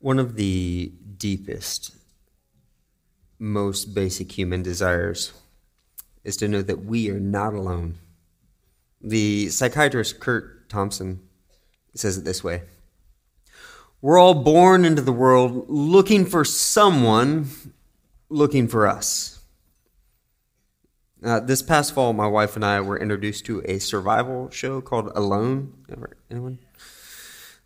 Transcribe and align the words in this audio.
One 0.00 0.18
of 0.18 0.36
the 0.36 0.92
deepest, 1.18 1.94
most 3.38 3.94
basic 3.94 4.32
human 4.32 4.62
desires 4.62 5.32
is 6.24 6.38
to 6.38 6.48
know 6.48 6.62
that 6.62 6.86
we 6.86 7.10
are 7.10 7.20
not 7.20 7.52
alone. 7.52 7.98
The 9.02 9.50
psychiatrist 9.50 10.18
Curt 10.18 10.70
Thompson 10.70 11.20
says 11.94 12.16
it 12.16 12.24
this 12.24 12.42
way 12.42 12.62
We're 14.00 14.18
all 14.18 14.42
born 14.42 14.86
into 14.86 15.02
the 15.02 15.12
world 15.12 15.66
looking 15.68 16.24
for 16.24 16.46
someone 16.46 17.48
looking 18.30 18.68
for 18.68 18.88
us. 18.88 19.40
Uh, 21.22 21.40
this 21.40 21.60
past 21.60 21.92
fall, 21.92 22.14
my 22.14 22.26
wife 22.26 22.56
and 22.56 22.64
I 22.64 22.80
were 22.80 22.98
introduced 22.98 23.44
to 23.46 23.62
a 23.66 23.78
survival 23.78 24.48
show 24.48 24.80
called 24.80 25.12
Alone. 25.14 25.74
Anyone? 26.30 26.58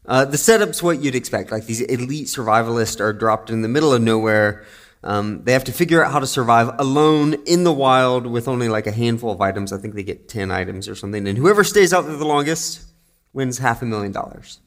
Uh, 0.07 0.25
the 0.25 0.39
setup's 0.39 0.83
what 0.83 1.03
you'd 1.03 1.15
expect. 1.15 1.51
Like 1.51 1.67
these 1.67 1.81
elite 1.81 2.27
survivalists 2.27 3.01
are 3.01 3.13
dropped 3.13 3.51
in 3.51 3.63
the 3.63 3.69
middle 3.69 3.93
of 3.93 4.03
nowhere. 4.03 4.65
Um, 5.03 5.45
they 5.45 5.53
have 5.53 5.65
to 5.65 5.73
figure 5.73 6.05
out 6.05 6.13
how 6.13 6.19
to 6.19 6.27
survive 6.27 6.71
alone 6.79 7.35
in 7.47 7.65
the 7.65 7.73
wild 7.73 8.27
with 8.27 8.49
only 8.49 8.69
like 8.69 8.87
a 8.87 8.93
handful 8.93 9.31
of 9.31 9.41
items. 9.41 9.73
I 9.73 9.79
think 9.79 9.95
they 9.95 10.03
get 10.03 10.29
10 10.29 10.51
items 10.51 10.89
or 10.89 10.95
something. 10.95 11.27
And 11.27 11.37
whoever 11.37 11.65
stays 11.65 11.93
out 11.93 12.03
there 12.03 12.17
the 12.17 12.27
longest 12.27 12.85
wins 13.33 13.59
half 13.59 13.83
a 13.83 13.87
million 13.87 14.13
dollars. 14.13 14.61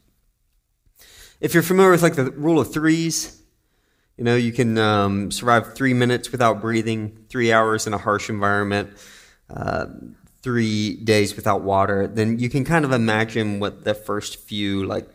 If 1.40 1.54
you're 1.54 1.64
familiar 1.64 1.92
with 1.92 2.04
like 2.04 2.16
the 2.16 2.32
rule 2.32 2.60
of 2.60 2.72
threes, 2.74 3.42
you 4.18 4.24
know, 4.24 4.36
you 4.36 4.52
can 4.52 4.78
um, 4.80 5.32
survive 5.32 5.76
three 5.76 5.94
minutes 5.94 6.32
without 6.32 6.62
breathing, 6.62 7.26
three 7.30 7.52
hours 7.52 7.86
in 7.86 7.94
a 7.94 8.00
harsh 8.00 8.30
environment, 8.30 8.98
uh, 9.50 9.86
three 10.42 10.96
days 11.04 11.36
without 11.36 11.62
water, 11.62 12.08
then 12.08 12.40
you 12.40 12.50
can 12.50 12.64
kind 12.64 12.86
of 12.86 12.92
imagine 12.92 13.60
what 13.60 13.84
the 13.84 13.94
first 13.94 14.38
few 14.38 14.86
like 14.86 15.10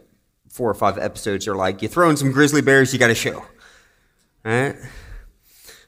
four 0.52 0.70
or 0.70 0.74
five 0.74 0.98
episodes 0.98 1.48
are 1.48 1.56
like. 1.56 1.83
You 1.83 1.88
throw 1.88 2.11
in 2.11 2.16
some 2.16 2.30
grizzly 2.30 2.60
bears, 2.60 2.93
you 2.93 2.98
got 2.98 3.10
a 3.10 3.15
show, 3.15 3.45
right? 4.45 4.76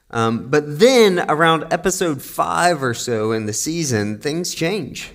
Um, 0.09 0.49
but 0.49 0.79
then 0.79 1.23
around 1.29 1.71
episode 1.71 2.21
five 2.21 2.81
or 2.81 2.93
so 2.93 3.31
in 3.31 3.45
the 3.45 3.53
season, 3.53 4.19
things 4.19 4.55
change. 4.55 5.11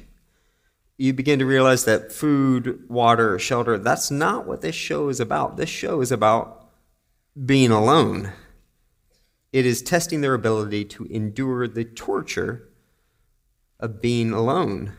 You 0.98 1.12
begin 1.12 1.38
to 1.40 1.46
realize 1.46 1.84
that 1.84 2.12
food, 2.12 2.84
water, 2.88 3.38
shelter, 3.38 3.76
that's 3.78 4.10
not 4.10 4.46
what 4.46 4.60
this 4.60 4.74
show 4.74 5.08
is 5.08 5.18
about. 5.18 5.56
This 5.56 5.70
show 5.70 6.00
is 6.00 6.12
about 6.12 6.68
being 7.44 7.70
alone. 7.70 8.32
It 9.52 9.66
is 9.66 9.82
testing 9.82 10.20
their 10.20 10.34
ability 10.34 10.84
to 10.86 11.06
endure 11.06 11.66
the 11.66 11.84
torture 11.84 12.68
of 13.80 14.00
being 14.00 14.32
alone. 14.32 14.92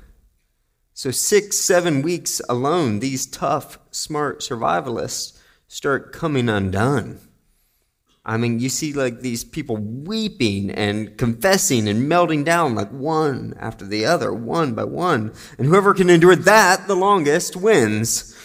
So, 0.93 1.11
six, 1.11 1.57
seven 1.57 2.01
weeks 2.01 2.41
alone, 2.49 2.99
these 2.99 3.25
tough, 3.25 3.79
smart 3.91 4.41
survivalists 4.41 5.39
start 5.67 6.11
coming 6.11 6.49
undone. 6.49 7.19
I 8.23 8.37
mean, 8.37 8.59
you 8.59 8.69
see 8.69 8.93
like 8.93 9.21
these 9.21 9.43
people 9.43 9.77
weeping 9.77 10.69
and 10.69 11.17
confessing 11.17 11.87
and 11.87 12.07
melting 12.07 12.43
down 12.43 12.75
like 12.75 12.91
one 12.91 13.55
after 13.59 13.85
the 13.85 14.05
other, 14.05 14.31
one 14.31 14.75
by 14.75 14.83
one. 14.83 15.33
And 15.57 15.65
whoever 15.65 15.93
can 15.93 16.09
endure 16.09 16.35
that 16.35 16.87
the 16.87 16.95
longest 16.95 17.55
wins. 17.55 18.37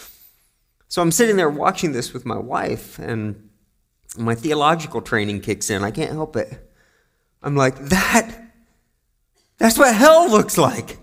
So 0.87 1.01
I'm 1.01 1.11
sitting 1.11 1.35
there 1.35 1.49
watching 1.49 1.91
this 1.91 2.13
with 2.13 2.25
my 2.25 2.37
wife, 2.37 2.97
and 2.97 3.49
my 4.17 4.35
theological 4.35 5.01
training 5.01 5.41
kicks 5.41 5.69
in. 5.69 5.83
I 5.83 5.91
can't 5.91 6.11
help 6.11 6.35
it. 6.35 6.71
I'm 7.43 7.55
like, 7.55 7.77
that, 7.77 8.51
that's 9.57 9.77
what 9.77 9.93
hell 9.93 10.29
looks 10.29 10.57
like. 10.57 10.97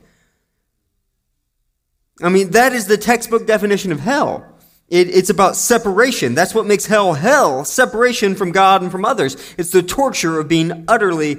I 2.22 2.28
mean, 2.28 2.50
that 2.50 2.72
is 2.72 2.86
the 2.86 2.96
textbook 2.96 3.46
definition 3.46 3.92
of 3.92 4.00
hell. 4.00 4.46
It, 4.88 5.08
it's 5.08 5.30
about 5.30 5.56
separation. 5.56 6.34
That's 6.34 6.54
what 6.54 6.66
makes 6.66 6.86
hell 6.86 7.14
hell 7.14 7.64
separation 7.64 8.34
from 8.34 8.52
God 8.52 8.82
and 8.82 8.92
from 8.92 9.04
others. 9.04 9.36
It's 9.58 9.70
the 9.70 9.82
torture 9.82 10.38
of 10.38 10.48
being 10.48 10.84
utterly 10.86 11.38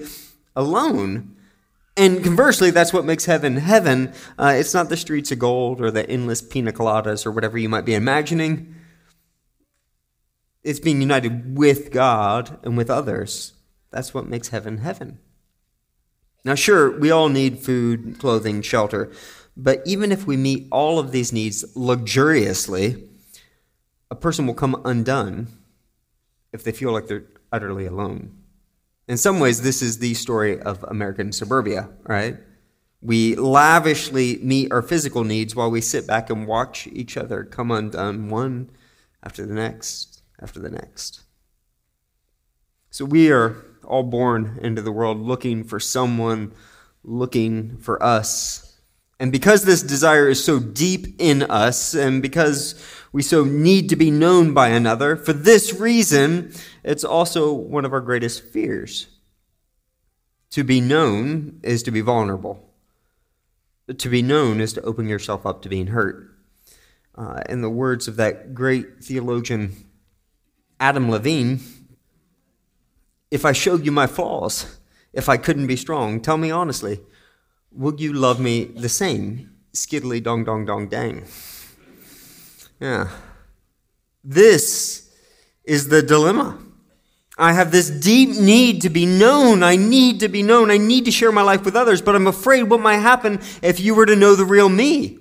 alone. 0.55 1.35
And 1.97 2.23
conversely, 2.23 2.71
that's 2.71 2.91
what 2.91 3.05
makes 3.05 3.25
heaven 3.25 3.55
heaven. 3.57 4.11
Uh, 4.37 4.55
it's 4.57 4.73
not 4.73 4.89
the 4.89 4.97
streets 4.97 5.31
of 5.31 5.39
gold 5.39 5.79
or 5.79 5.91
the 5.91 6.09
endless 6.09 6.41
pina 6.41 6.73
coladas 6.73 7.25
or 7.25 7.31
whatever 7.31 7.57
you 7.57 7.69
might 7.69 7.85
be 7.85 7.93
imagining. 7.93 8.75
It's 10.63 10.79
being 10.79 10.99
united 10.99 11.57
with 11.57 11.91
God 11.91 12.59
and 12.63 12.75
with 12.75 12.89
others. 12.89 13.53
That's 13.91 14.13
what 14.13 14.27
makes 14.27 14.49
heaven 14.49 14.79
heaven. 14.79 15.19
Now, 16.43 16.55
sure, 16.55 16.99
we 16.99 17.11
all 17.11 17.29
need 17.29 17.59
food, 17.59 18.17
clothing, 18.19 18.61
shelter. 18.61 19.11
But 19.57 19.81
even 19.85 20.11
if 20.11 20.27
we 20.27 20.37
meet 20.37 20.67
all 20.71 20.99
of 20.99 21.11
these 21.11 21.31
needs 21.31 21.63
luxuriously, 21.75 23.07
a 24.11 24.15
person 24.15 24.47
will 24.47 24.53
come 24.53 24.81
undone 24.83 25.47
if 26.51 26.63
they 26.63 26.71
feel 26.71 26.91
like 26.91 27.07
they're 27.07 27.25
utterly 27.51 27.85
alone. 27.85 28.37
In 29.07 29.17
some 29.17 29.39
ways, 29.39 29.61
this 29.61 29.81
is 29.81 29.99
the 29.99 30.13
story 30.13 30.59
of 30.59 30.83
American 30.83 31.31
suburbia, 31.31 31.89
right? 32.03 32.37
We 33.01 33.35
lavishly 33.35 34.39
meet 34.41 34.71
our 34.71 34.81
physical 34.81 35.23
needs 35.23 35.55
while 35.55 35.69
we 35.69 35.81
sit 35.81 36.07
back 36.07 36.29
and 36.29 36.47
watch 36.47 36.87
each 36.87 37.17
other 37.17 37.43
come 37.43 37.71
undone 37.71 38.29
one 38.29 38.71
after 39.23 39.45
the 39.45 39.53
next 39.53 40.23
after 40.41 40.59
the 40.59 40.69
next. 40.69 41.21
So 42.89 43.05
we 43.05 43.31
are 43.31 43.55
all 43.83 44.03
born 44.03 44.57
into 44.61 44.81
the 44.81 44.91
world 44.91 45.19
looking 45.19 45.63
for 45.63 45.79
someone, 45.79 46.53
looking 47.03 47.77
for 47.77 48.01
us 48.01 48.64
and 49.19 49.31
because 49.31 49.63
this 49.63 49.81
desire 49.81 50.27
is 50.27 50.43
so 50.43 50.59
deep 50.59 51.15
in 51.19 51.43
us, 51.43 51.93
and 51.93 52.21
because 52.21 52.75
we 53.13 53.21
so 53.21 53.45
need 53.45 53.89
to 53.89 53.95
be 53.95 54.11
known 54.11 54.53
by 54.53 54.67
another, 54.69 55.15
for 55.15 55.31
this 55.31 55.73
reason, 55.73 56.53
it's 56.83 57.03
also 57.03 57.53
one 57.53 57.85
of 57.85 57.93
our 57.93 58.01
greatest 58.01 58.43
fears. 58.43 59.07
To 60.51 60.63
be 60.63 60.81
known 60.81 61.59
is 61.63 61.81
to 61.83 61.91
be 61.91 62.01
vulnerable. 62.01 62.73
To 63.97 64.09
be 64.09 64.21
known 64.21 64.59
is 64.59 64.73
to 64.73 64.81
open 64.81 65.07
yourself 65.07 65.45
up 65.45 65.61
to 65.61 65.69
being 65.69 65.87
hurt. 65.87 66.31
Uh, 67.17 67.41
in 67.47 67.61
the 67.61 67.69
words 67.69 68.09
of 68.09 68.17
that 68.17 68.53
great 68.53 69.01
theologian 69.01 69.75
Adam 70.79 71.09
Levine, 71.09 71.61
if 73.31 73.45
I 73.45 73.53
showed 73.53 73.85
you 73.85 73.91
my 73.91 74.07
flaws, 74.07 74.77
if 75.13 75.29
I 75.29 75.37
couldn't 75.37 75.67
be 75.67 75.77
strong, 75.77 76.19
tell 76.19 76.37
me 76.37 76.51
honestly, 76.51 76.99
Will 77.75 77.99
you 77.99 78.13
love 78.13 78.39
me 78.39 78.65
the 78.65 78.89
same? 78.89 79.51
Skiddly 79.73 80.23
dong 80.23 80.45
dong 80.45 80.65
dong 80.65 80.87
dang. 80.87 81.25
Yeah. 82.79 83.09
This 84.23 85.11
is 85.65 85.89
the 85.89 86.01
dilemma. 86.01 86.57
I 87.37 87.51
have 87.51 87.71
this 87.71 87.89
deep 87.89 88.29
need 88.29 88.81
to 88.83 88.89
be 88.89 89.05
known. 89.05 89.61
I 89.61 89.75
need 89.75 90.21
to 90.21 90.29
be 90.29 90.41
known. 90.41 90.71
I 90.71 90.77
need 90.77 91.03
to 91.05 91.11
share 91.11 91.33
my 91.33 91.41
life 91.41 91.65
with 91.65 91.75
others, 91.75 92.01
but 92.01 92.15
I'm 92.15 92.27
afraid 92.27 92.63
what 92.63 92.79
might 92.79 92.97
happen 92.97 93.41
if 93.61 93.81
you 93.81 93.93
were 93.93 94.05
to 94.05 94.15
know 94.15 94.35
the 94.35 94.45
real 94.45 94.69
me. 94.69 95.19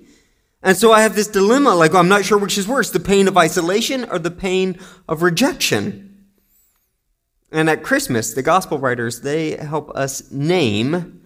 And 0.63 0.77
so 0.77 0.93
I 0.93 1.01
have 1.01 1.15
this 1.15 1.27
dilemma 1.27 1.75
like, 1.75 1.93
I'm 1.93 2.07
not 2.07 2.23
sure 2.23 2.37
which 2.37 2.57
is 2.57 2.67
worse 2.67 2.89
the 2.89 3.01
pain 3.01 3.27
of 3.27 3.37
isolation 3.37 4.05
or 4.05 4.17
the 4.17 4.31
pain 4.31 4.79
of 5.09 5.21
rejection. 5.21 6.27
And 7.51 7.69
at 7.69 7.83
Christmas, 7.83 8.33
the 8.33 8.41
gospel 8.41 8.79
writers, 8.79 9.21
they 9.21 9.57
help 9.57 9.91
us 9.91 10.31
name 10.31 11.21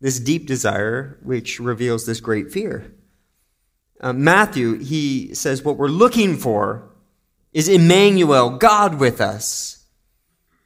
this 0.00 0.18
deep 0.18 0.46
desire, 0.46 1.18
which 1.22 1.60
reveals 1.60 2.06
this 2.06 2.20
great 2.20 2.50
fear. 2.50 2.92
Uh, 4.00 4.12
Matthew, 4.12 4.78
he 4.78 5.34
says, 5.34 5.62
what 5.62 5.76
we're 5.76 5.88
looking 5.88 6.36
for 6.36 6.90
is 7.52 7.68
Emmanuel, 7.68 8.50
God 8.56 8.98
with 8.98 9.20
us. 9.20 9.84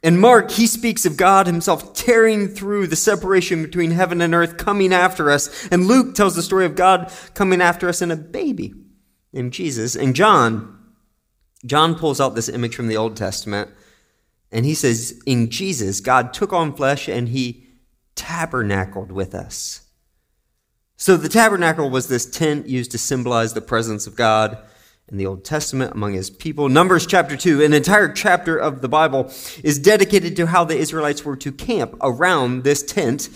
And 0.01 0.21
Mark, 0.21 0.51
he 0.51 0.67
speaks 0.67 1.05
of 1.05 1.17
God 1.17 1.47
himself 1.47 1.93
tearing 1.93 2.47
through 2.47 2.87
the 2.87 2.95
separation 2.95 3.63
between 3.63 3.91
heaven 3.91 4.21
and 4.21 4.35
earth, 4.35 4.55
coming 4.55 4.93
after 4.93 5.31
us. 5.31 5.67
And 5.69 5.87
Luke 5.87 6.13
tells 6.13 6.35
the 6.35 6.43
story 6.43 6.65
of 6.65 6.75
God 6.75 7.11
coming 7.33 7.59
after 7.59 7.89
us 7.89 8.03
in 8.03 8.11
a 8.11 8.15
baby 8.15 8.75
named 9.33 9.51
Jesus. 9.51 9.95
And 9.95 10.15
John, 10.15 10.77
John 11.65 11.95
pulls 11.95 12.21
out 12.21 12.35
this 12.35 12.49
image 12.49 12.75
from 12.75 12.87
the 12.87 12.97
Old 12.97 13.17
Testament, 13.17 13.71
and 14.51 14.63
he 14.63 14.75
says, 14.75 15.19
In 15.25 15.49
Jesus, 15.49 15.99
God 15.99 16.33
took 16.33 16.53
on 16.53 16.75
flesh 16.75 17.09
and 17.09 17.29
he 17.29 17.64
tabernacled 18.15 19.11
with 19.11 19.35
us. 19.35 19.81
So 20.97 21.17
the 21.17 21.29
tabernacle 21.29 21.89
was 21.89 22.07
this 22.07 22.25
tent 22.25 22.67
used 22.67 22.91
to 22.91 22.97
symbolize 22.97 23.53
the 23.53 23.61
presence 23.61 24.07
of 24.07 24.15
God 24.15 24.57
in 25.07 25.17
the 25.17 25.25
Old 25.25 25.43
Testament 25.43 25.93
among 25.93 26.13
his 26.13 26.29
people. 26.29 26.69
Numbers 26.69 27.05
chapter 27.05 27.37
2, 27.37 27.61
an 27.63 27.73
entire 27.73 28.11
chapter 28.11 28.57
of 28.57 28.81
the 28.81 28.87
Bible, 28.87 29.31
is 29.63 29.77
dedicated 29.77 30.35
to 30.37 30.47
how 30.47 30.63
the 30.63 30.77
Israelites 30.77 31.23
were 31.23 31.35
to 31.35 31.51
camp 31.51 31.95
around 32.01 32.63
this 32.63 32.81
tent 32.81 33.29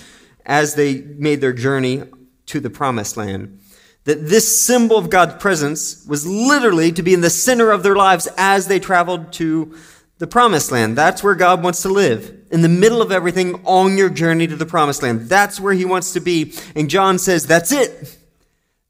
as 0.46 0.76
they 0.76 1.02
made 1.02 1.42
their 1.42 1.54
journey 1.54 2.04
to 2.48 2.60
the 2.60 2.70
promised 2.70 3.18
land. 3.18 3.60
That 4.06 4.30
this 4.30 4.60
symbol 4.60 4.98
of 4.98 5.10
God's 5.12 5.36
presence 5.36 6.06
was 6.08 6.26
literally 6.26 6.92
to 6.94 7.04
be 7.04 7.14
in 7.14 7.22
the 7.22 7.30
center 7.30 7.70
of 7.70 7.84
their 7.84 7.96
lives 7.96 8.28
as 8.38 8.68
they 8.68 8.80
traveled 8.80 9.34
to 9.34 9.76
the 10.20 10.28
promised 10.28 10.72
land. 10.72 10.98
That's 10.98 11.24
where 11.24 11.36
God 11.36 11.64
wants 11.64 11.82
to 11.82 11.90
live. 11.90 12.46
In 12.52 12.62
the 12.62 12.70
middle 12.70 13.02
of 13.02 13.12
everything 13.12 13.56
on 13.66 13.98
your 13.98 14.10
journey 14.10 14.48
to 14.48 14.56
the 14.56 14.66
promised 14.66 15.02
land. 15.02 15.22
That's 15.22 15.60
where 15.60 15.74
he 15.74 15.86
wants 15.86 16.14
to 16.14 16.20
be. 16.20 16.54
And 16.76 16.90
John 16.90 17.18
says, 17.18 17.48
that's 17.48 17.72
it. 17.72 18.18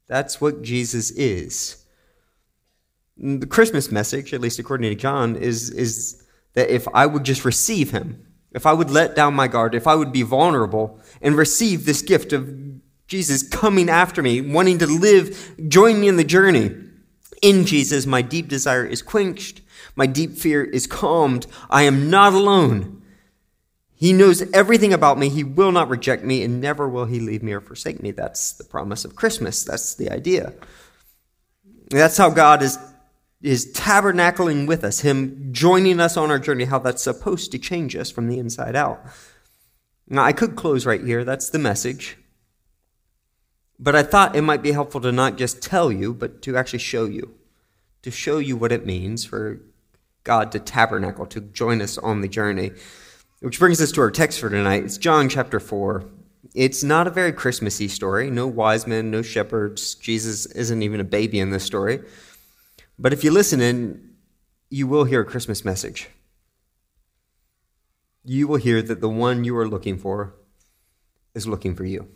That's 0.08 0.40
what 0.40 0.62
Jesus 0.62 1.10
is. 1.12 1.84
The 3.16 3.46
Christmas 3.46 3.92
message, 3.92 4.34
at 4.34 4.40
least 4.40 4.58
according 4.58 4.90
to 4.90 4.96
John, 4.96 5.36
is, 5.36 5.70
is 5.70 6.26
that 6.54 6.68
if 6.68 6.88
I 6.92 7.06
would 7.06 7.22
just 7.22 7.44
receive 7.44 7.90
him, 7.90 8.26
if 8.52 8.66
I 8.66 8.72
would 8.72 8.90
let 8.90 9.14
down 9.14 9.34
my 9.34 9.46
guard, 9.46 9.74
if 9.74 9.86
I 9.86 9.94
would 9.94 10.12
be 10.12 10.22
vulnerable 10.22 10.98
and 11.22 11.36
receive 11.36 11.84
this 11.84 12.02
gift 12.02 12.32
of 12.32 12.52
Jesus 13.06 13.46
coming 13.46 13.88
after 13.88 14.22
me, 14.22 14.40
wanting 14.40 14.78
to 14.78 14.86
live, 14.86 15.54
join 15.68 16.00
me 16.00 16.08
in 16.08 16.16
the 16.16 16.24
journey, 16.24 16.74
in 17.42 17.66
Jesus, 17.66 18.06
my 18.06 18.22
deep 18.22 18.48
desire 18.48 18.84
is 18.84 19.02
quenched, 19.02 19.60
my 20.00 20.06
deep 20.06 20.38
fear 20.38 20.64
is 20.64 20.86
calmed. 20.86 21.46
I 21.68 21.82
am 21.82 22.08
not 22.08 22.32
alone. 22.32 23.02
He 23.92 24.14
knows 24.14 24.40
everything 24.52 24.94
about 24.94 25.18
me. 25.18 25.28
He 25.28 25.44
will 25.44 25.72
not 25.72 25.90
reject 25.90 26.24
me, 26.24 26.42
and 26.42 26.58
never 26.58 26.88
will 26.88 27.04
he 27.04 27.20
leave 27.20 27.42
me 27.42 27.52
or 27.52 27.60
forsake 27.60 28.02
me. 28.02 28.10
That's 28.10 28.52
the 28.52 28.64
promise 28.64 29.04
of 29.04 29.14
Christmas. 29.14 29.62
That's 29.62 29.94
the 29.94 30.08
idea. 30.10 30.54
That's 31.90 32.16
how 32.16 32.30
God 32.30 32.62
is, 32.62 32.78
is 33.42 33.70
tabernacling 33.74 34.66
with 34.66 34.84
us, 34.84 35.00
Him 35.00 35.52
joining 35.52 36.00
us 36.00 36.16
on 36.16 36.30
our 36.30 36.38
journey, 36.38 36.64
how 36.64 36.78
that's 36.78 37.02
supposed 37.02 37.52
to 37.52 37.58
change 37.58 37.94
us 37.94 38.10
from 38.10 38.26
the 38.26 38.38
inside 38.38 38.76
out. 38.76 39.04
Now, 40.08 40.24
I 40.24 40.32
could 40.32 40.56
close 40.56 40.86
right 40.86 41.04
here. 41.04 41.24
That's 41.24 41.50
the 41.50 41.58
message. 41.58 42.16
But 43.78 43.94
I 43.94 44.02
thought 44.02 44.34
it 44.34 44.40
might 44.40 44.62
be 44.62 44.72
helpful 44.72 45.02
to 45.02 45.12
not 45.12 45.36
just 45.36 45.60
tell 45.60 45.92
you, 45.92 46.14
but 46.14 46.40
to 46.40 46.56
actually 46.56 46.78
show 46.78 47.04
you, 47.04 47.34
to 48.00 48.10
show 48.10 48.38
you 48.38 48.56
what 48.56 48.72
it 48.72 48.86
means 48.86 49.26
for 49.26 49.60
God 50.24 50.52
to 50.52 50.58
tabernacle, 50.58 51.26
to 51.26 51.40
join 51.40 51.80
us 51.80 51.98
on 51.98 52.20
the 52.20 52.28
journey. 52.28 52.72
Which 53.40 53.58
brings 53.58 53.80
us 53.80 53.92
to 53.92 54.02
our 54.02 54.10
text 54.10 54.38
for 54.38 54.50
tonight. 54.50 54.84
It's 54.84 54.98
John 54.98 55.28
chapter 55.28 55.60
4. 55.60 56.04
It's 56.54 56.82
not 56.82 57.06
a 57.06 57.10
very 57.10 57.32
Christmassy 57.32 57.88
story. 57.88 58.30
No 58.30 58.46
wise 58.46 58.86
men, 58.86 59.10
no 59.10 59.22
shepherds. 59.22 59.94
Jesus 59.94 60.46
isn't 60.46 60.82
even 60.82 61.00
a 61.00 61.04
baby 61.04 61.40
in 61.40 61.50
this 61.50 61.64
story. 61.64 62.00
But 62.98 63.12
if 63.12 63.24
you 63.24 63.30
listen 63.30 63.60
in, 63.60 64.10
you 64.68 64.86
will 64.86 65.04
hear 65.04 65.22
a 65.22 65.24
Christmas 65.24 65.64
message. 65.64 66.08
You 68.24 68.46
will 68.46 68.58
hear 68.58 68.82
that 68.82 69.00
the 69.00 69.08
one 69.08 69.44
you 69.44 69.56
are 69.56 69.68
looking 69.68 69.96
for 69.96 70.34
is 71.34 71.46
looking 71.46 71.74
for 71.74 71.84
you. 71.84 72.08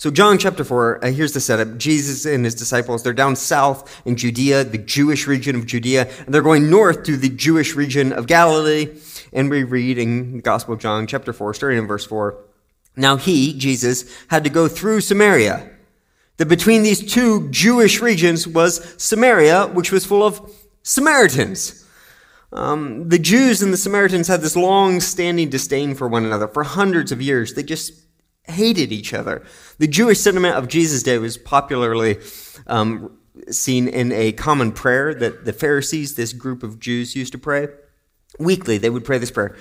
So, 0.00 0.10
John 0.10 0.38
chapter 0.38 0.64
4, 0.64 1.04
uh, 1.04 1.10
here's 1.10 1.34
the 1.34 1.42
setup. 1.42 1.76
Jesus 1.76 2.24
and 2.24 2.42
his 2.42 2.54
disciples, 2.54 3.02
they're 3.02 3.12
down 3.12 3.36
south 3.36 4.00
in 4.06 4.16
Judea, 4.16 4.64
the 4.64 4.78
Jewish 4.78 5.26
region 5.26 5.54
of 5.56 5.66
Judea, 5.66 6.10
and 6.24 6.32
they're 6.32 6.40
going 6.40 6.70
north 6.70 7.02
to 7.02 7.18
the 7.18 7.28
Jewish 7.28 7.74
region 7.74 8.10
of 8.10 8.26
Galilee. 8.26 8.96
And 9.30 9.50
we 9.50 9.62
read 9.62 9.98
in 9.98 10.36
the 10.36 10.42
Gospel 10.42 10.72
of 10.72 10.80
John 10.80 11.06
chapter 11.06 11.34
4, 11.34 11.52
starting 11.52 11.80
in 11.80 11.86
verse 11.86 12.06
4. 12.06 12.34
Now 12.96 13.16
he, 13.16 13.52
Jesus, 13.52 14.10
had 14.28 14.42
to 14.44 14.48
go 14.48 14.68
through 14.68 15.02
Samaria. 15.02 15.68
That 16.38 16.48
between 16.48 16.82
these 16.82 17.12
two 17.12 17.50
Jewish 17.50 18.00
regions 18.00 18.48
was 18.48 18.94
Samaria, 18.96 19.66
which 19.66 19.92
was 19.92 20.06
full 20.06 20.22
of 20.22 20.40
Samaritans. 20.82 21.86
Um, 22.54 23.10
the 23.10 23.18
Jews 23.18 23.60
and 23.60 23.70
the 23.70 23.76
Samaritans 23.76 24.28
had 24.28 24.40
this 24.40 24.56
long 24.56 25.00
standing 25.00 25.50
disdain 25.50 25.94
for 25.94 26.08
one 26.08 26.24
another 26.24 26.48
for 26.48 26.62
hundreds 26.62 27.12
of 27.12 27.20
years. 27.20 27.52
They 27.52 27.62
just 27.62 27.92
hated 28.50 28.92
each 28.92 29.14
other. 29.14 29.44
The 29.78 29.88
Jewish 29.88 30.20
sentiment 30.20 30.56
of 30.56 30.68
Jesus' 30.68 31.02
day 31.02 31.18
was 31.18 31.38
popularly 31.38 32.18
um, 32.66 33.16
seen 33.50 33.88
in 33.88 34.12
a 34.12 34.32
common 34.32 34.72
prayer 34.72 35.14
that 35.14 35.44
the 35.44 35.52
Pharisees, 35.52 36.14
this 36.14 36.32
group 36.32 36.62
of 36.62 36.78
Jews, 36.78 37.16
used 37.16 37.32
to 37.32 37.38
pray. 37.38 37.68
Weekly, 38.38 38.78
they 38.78 38.90
would 38.90 39.04
pray 39.04 39.18
this 39.18 39.30
prayer. 39.30 39.56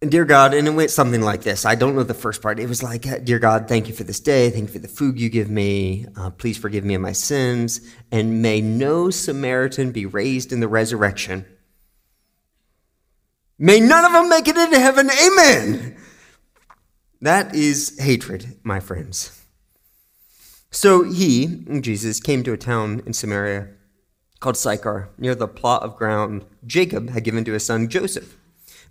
Dear 0.00 0.26
God, 0.26 0.52
and 0.52 0.68
it 0.68 0.72
went 0.72 0.90
something 0.90 1.22
like 1.22 1.42
this. 1.42 1.64
I 1.64 1.74
don't 1.74 1.96
know 1.96 2.02
the 2.02 2.12
first 2.12 2.42
part. 2.42 2.60
It 2.60 2.68
was 2.68 2.82
like, 2.82 3.24
Dear 3.24 3.38
God, 3.38 3.66
thank 3.66 3.88
you 3.88 3.94
for 3.94 4.04
this 4.04 4.20
day. 4.20 4.50
Thank 4.50 4.68
you 4.68 4.72
for 4.74 4.78
the 4.78 4.88
food 4.88 5.18
you 5.18 5.30
give 5.30 5.48
me. 5.48 6.06
Uh, 6.16 6.30
please 6.30 6.58
forgive 6.58 6.84
me 6.84 6.94
of 6.94 7.00
my 7.00 7.12
sins. 7.12 7.80
And 8.12 8.42
may 8.42 8.60
no 8.60 9.08
Samaritan 9.08 9.92
be 9.92 10.04
raised 10.04 10.52
in 10.52 10.60
the 10.60 10.68
resurrection. 10.68 11.46
May 13.58 13.80
none 13.80 14.04
of 14.04 14.12
them 14.12 14.28
make 14.28 14.46
it 14.46 14.56
into 14.56 14.78
heaven. 14.78 15.10
Amen. 15.10 15.96
That 17.20 17.54
is 17.54 17.98
hatred, 17.98 18.58
my 18.62 18.80
friends. 18.80 19.32
So 20.70 21.04
he, 21.04 21.64
Jesus, 21.80 22.20
came 22.20 22.42
to 22.44 22.52
a 22.52 22.58
town 22.58 23.02
in 23.06 23.12
Samaria 23.12 23.68
called 24.40 24.56
Sychar, 24.56 25.08
near 25.16 25.34
the 25.34 25.48
plot 25.48 25.82
of 25.82 25.96
ground 25.96 26.44
Jacob 26.66 27.10
had 27.10 27.24
given 27.24 27.44
to 27.44 27.52
his 27.52 27.64
son 27.64 27.88
Joseph. 27.88 28.36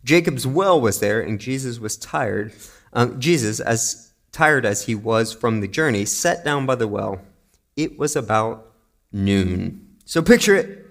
Jacob's 0.03 0.47
well 0.47 0.79
was 0.79 0.99
there, 0.99 1.21
and 1.21 1.39
Jesus 1.39 1.79
was 1.79 1.97
tired. 1.97 2.53
Um, 2.93 3.19
Jesus, 3.19 3.59
as 3.59 4.13
tired 4.31 4.65
as 4.65 4.85
he 4.85 4.95
was 4.95 5.33
from 5.33 5.61
the 5.61 5.67
journey, 5.67 6.05
sat 6.05 6.43
down 6.43 6.65
by 6.65 6.75
the 6.75 6.87
well. 6.87 7.21
It 7.75 7.97
was 7.99 8.15
about 8.15 8.71
noon. 9.11 9.95
So 10.05 10.21
picture 10.21 10.55
it 10.55 10.84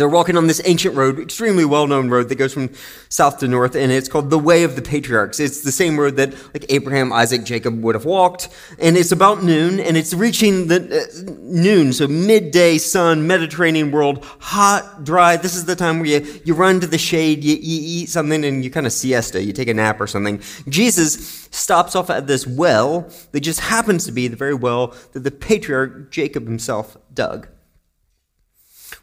they're 0.00 0.08
walking 0.08 0.36
on 0.36 0.46
this 0.46 0.60
ancient 0.64 0.96
road, 0.96 1.18
extremely 1.18 1.64
well-known 1.64 2.08
road 2.08 2.30
that 2.30 2.36
goes 2.36 2.54
from 2.54 2.70
south 3.10 3.38
to 3.40 3.48
north, 3.48 3.74
and 3.74 3.92
it's 3.92 4.08
called 4.08 4.30
the 4.30 4.38
Way 4.38 4.62
of 4.62 4.74
the 4.74 4.82
Patriarchs. 4.82 5.38
It's 5.38 5.60
the 5.60 5.72
same 5.72 6.00
road 6.00 6.16
that 6.16 6.32
like 6.54 6.64
Abraham, 6.70 7.12
Isaac, 7.12 7.44
Jacob 7.44 7.82
would 7.82 7.94
have 7.94 8.06
walked, 8.06 8.48
and 8.78 8.96
it's 8.96 9.12
about 9.12 9.42
noon, 9.42 9.78
and 9.80 9.96
it's 9.96 10.14
reaching 10.14 10.68
the 10.68 10.76
uh, 11.02 11.32
noon, 11.40 11.92
so 11.92 12.08
midday 12.08 12.78
sun, 12.78 13.26
Mediterranean 13.26 13.90
world, 13.90 14.24
hot, 14.40 15.04
dry. 15.04 15.36
This 15.36 15.54
is 15.54 15.66
the 15.66 15.76
time 15.76 15.98
where 15.98 16.08
you, 16.08 16.40
you 16.44 16.54
run 16.54 16.80
to 16.80 16.86
the 16.86 16.98
shade, 16.98 17.44
you, 17.44 17.56
you 17.56 18.02
eat 18.02 18.08
something, 18.08 18.44
and 18.44 18.64
you 18.64 18.70
kind 18.70 18.86
of 18.86 18.92
siesta, 18.92 19.42
you 19.42 19.52
take 19.52 19.68
a 19.68 19.74
nap 19.74 20.00
or 20.00 20.06
something. 20.06 20.40
Jesus 20.68 21.48
stops 21.50 21.94
off 21.94 22.08
at 22.08 22.26
this 22.26 22.46
well 22.46 23.10
that 23.32 23.40
just 23.40 23.60
happens 23.60 24.06
to 24.06 24.12
be 24.12 24.26
the 24.26 24.36
very 24.36 24.54
well 24.54 24.94
that 25.12 25.20
the 25.20 25.30
patriarch 25.30 26.10
Jacob 26.10 26.46
himself 26.46 26.96
dug. 27.12 27.48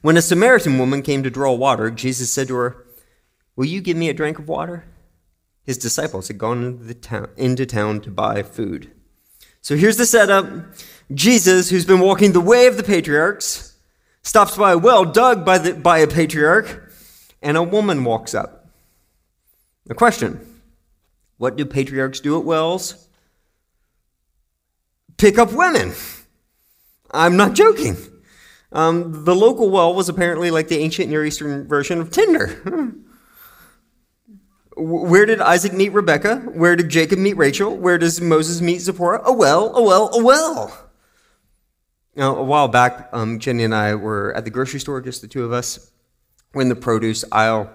When 0.02 0.18
a 0.18 0.22
Samaritan 0.22 0.78
woman 0.78 1.02
came 1.02 1.24
to 1.24 1.30
draw 1.30 1.54
water, 1.54 1.92
Jesus 1.92 2.32
said 2.32 2.48
to 2.48 2.56
her, 2.56 2.86
Will 3.56 3.66
you 3.66 3.82
give 3.82 3.98
me 3.98 4.10
a 4.10 4.14
drink 4.14 4.40
of 4.40 4.48
water? 4.48 4.86
His 5.64 5.78
disciples 5.78 6.30
had 6.30 6.38
gone 6.38 6.64
into 6.64 6.94
town, 6.94 7.30
into 7.36 7.66
town 7.66 8.02
to 8.02 8.10
buy 8.10 8.42
food. 8.44 8.92
So 9.62 9.76
here's 9.76 9.98
the 9.98 10.06
setup 10.06 10.48
Jesus, 11.14 11.70
who's 11.70 11.86
been 11.86 12.00
walking 12.00 12.32
the 12.32 12.40
way 12.40 12.68
of 12.68 12.78
the 12.78 12.84
patriarchs, 12.84 13.76
stops 14.24 14.56
by 14.56 14.72
a 14.72 14.78
well 14.78 15.06
dug 15.06 15.46
by, 15.46 15.58
the, 15.58 15.74
by 15.74 16.00
a 16.00 16.08
patriarch, 16.08 16.92
and 17.42 17.58
a 17.58 17.64
woman 17.64 18.04
walks 18.04 18.34
up. 18.34 18.70
The 19.86 19.96
question 19.96 20.62
What 21.38 21.58
do 21.58 21.66
patriarchs 21.66 22.22
do 22.22 22.40
at 22.40 22.46
wells? 22.46 23.08
Pick 25.18 25.38
up 25.38 25.52
women. 25.52 25.94
I'm 27.12 27.36
not 27.36 27.54
joking. 27.54 27.98
Um, 28.72 29.26
the 29.26 29.36
local 29.36 29.70
well 29.70 29.94
was 29.94 30.10
apparently 30.10 30.52
like 30.52 30.68
the 30.68 30.78
ancient 30.78 31.10
Near 31.10 31.26
Eastern 31.26 31.68
version 31.68 32.00
of 32.00 32.12
Tinder. 32.12 32.94
Where 34.78 35.26
did 35.26 35.42
Isaac 35.42 35.74
meet 35.74 35.90
Rebecca? 35.90 36.38
Where 36.38 36.76
did 36.76 36.90
Jacob 36.90 37.20
meet 37.20 37.36
Rachel? 37.36 37.76
Where 37.76 37.98
does 37.98 38.22
Moses 38.22 38.62
meet 38.62 38.80
Zipporah? 38.80 39.22
A 39.26 39.34
well, 39.34 39.76
a 39.76 39.82
well, 39.82 40.10
a 40.14 40.24
well. 40.24 40.90
Now, 42.16 42.36
a 42.36 42.44
while 42.44 42.68
back, 42.68 43.10
um, 43.12 43.40
Jenny 43.40 43.64
and 43.64 43.76
I 43.76 43.96
were 43.96 44.34
at 44.36 44.46
the 44.46 44.52
grocery 44.52 44.80
store, 44.80 45.02
just 45.02 45.22
the 45.22 45.28
two 45.28 45.44
of 45.44 45.52
us. 45.52 45.92
We're 46.54 46.62
in 46.62 46.70
the 46.70 46.76
produce 46.76 47.26
aisle. 47.32 47.70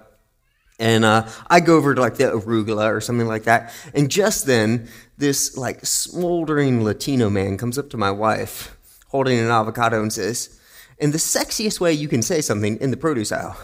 And 0.78 1.04
uh, 1.04 1.28
I 1.48 1.60
go 1.60 1.76
over 1.76 1.94
to 1.94 2.00
like 2.00 2.16
the 2.16 2.24
arugula 2.24 2.90
or 2.90 3.00
something 3.00 3.28
like 3.28 3.44
that. 3.44 3.72
And 3.94 4.10
just 4.10 4.46
then, 4.46 4.88
this 5.16 5.56
like 5.56 5.84
smoldering 5.86 6.84
Latino 6.84 7.30
man 7.30 7.56
comes 7.56 7.78
up 7.78 7.90
to 7.90 7.96
my 7.96 8.10
wife 8.10 8.76
holding 9.08 9.38
an 9.38 9.48
avocado 9.48 10.02
and 10.02 10.12
says, 10.12 10.60
in 10.98 11.10
the 11.10 11.18
sexiest 11.18 11.80
way 11.80 11.92
you 11.92 12.08
can 12.08 12.22
say 12.22 12.40
something 12.40 12.78
in 12.78 12.90
the 12.90 12.96
produce 12.96 13.32
aisle. 13.32 13.56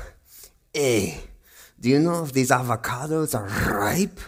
Hey, 0.73 1.21
do 1.81 1.89
you 1.89 1.99
know 1.99 2.25
if 2.25 2.33
these 2.33 2.51
avocados 2.51 3.35
are 3.39 3.47
ripe? 3.73 4.21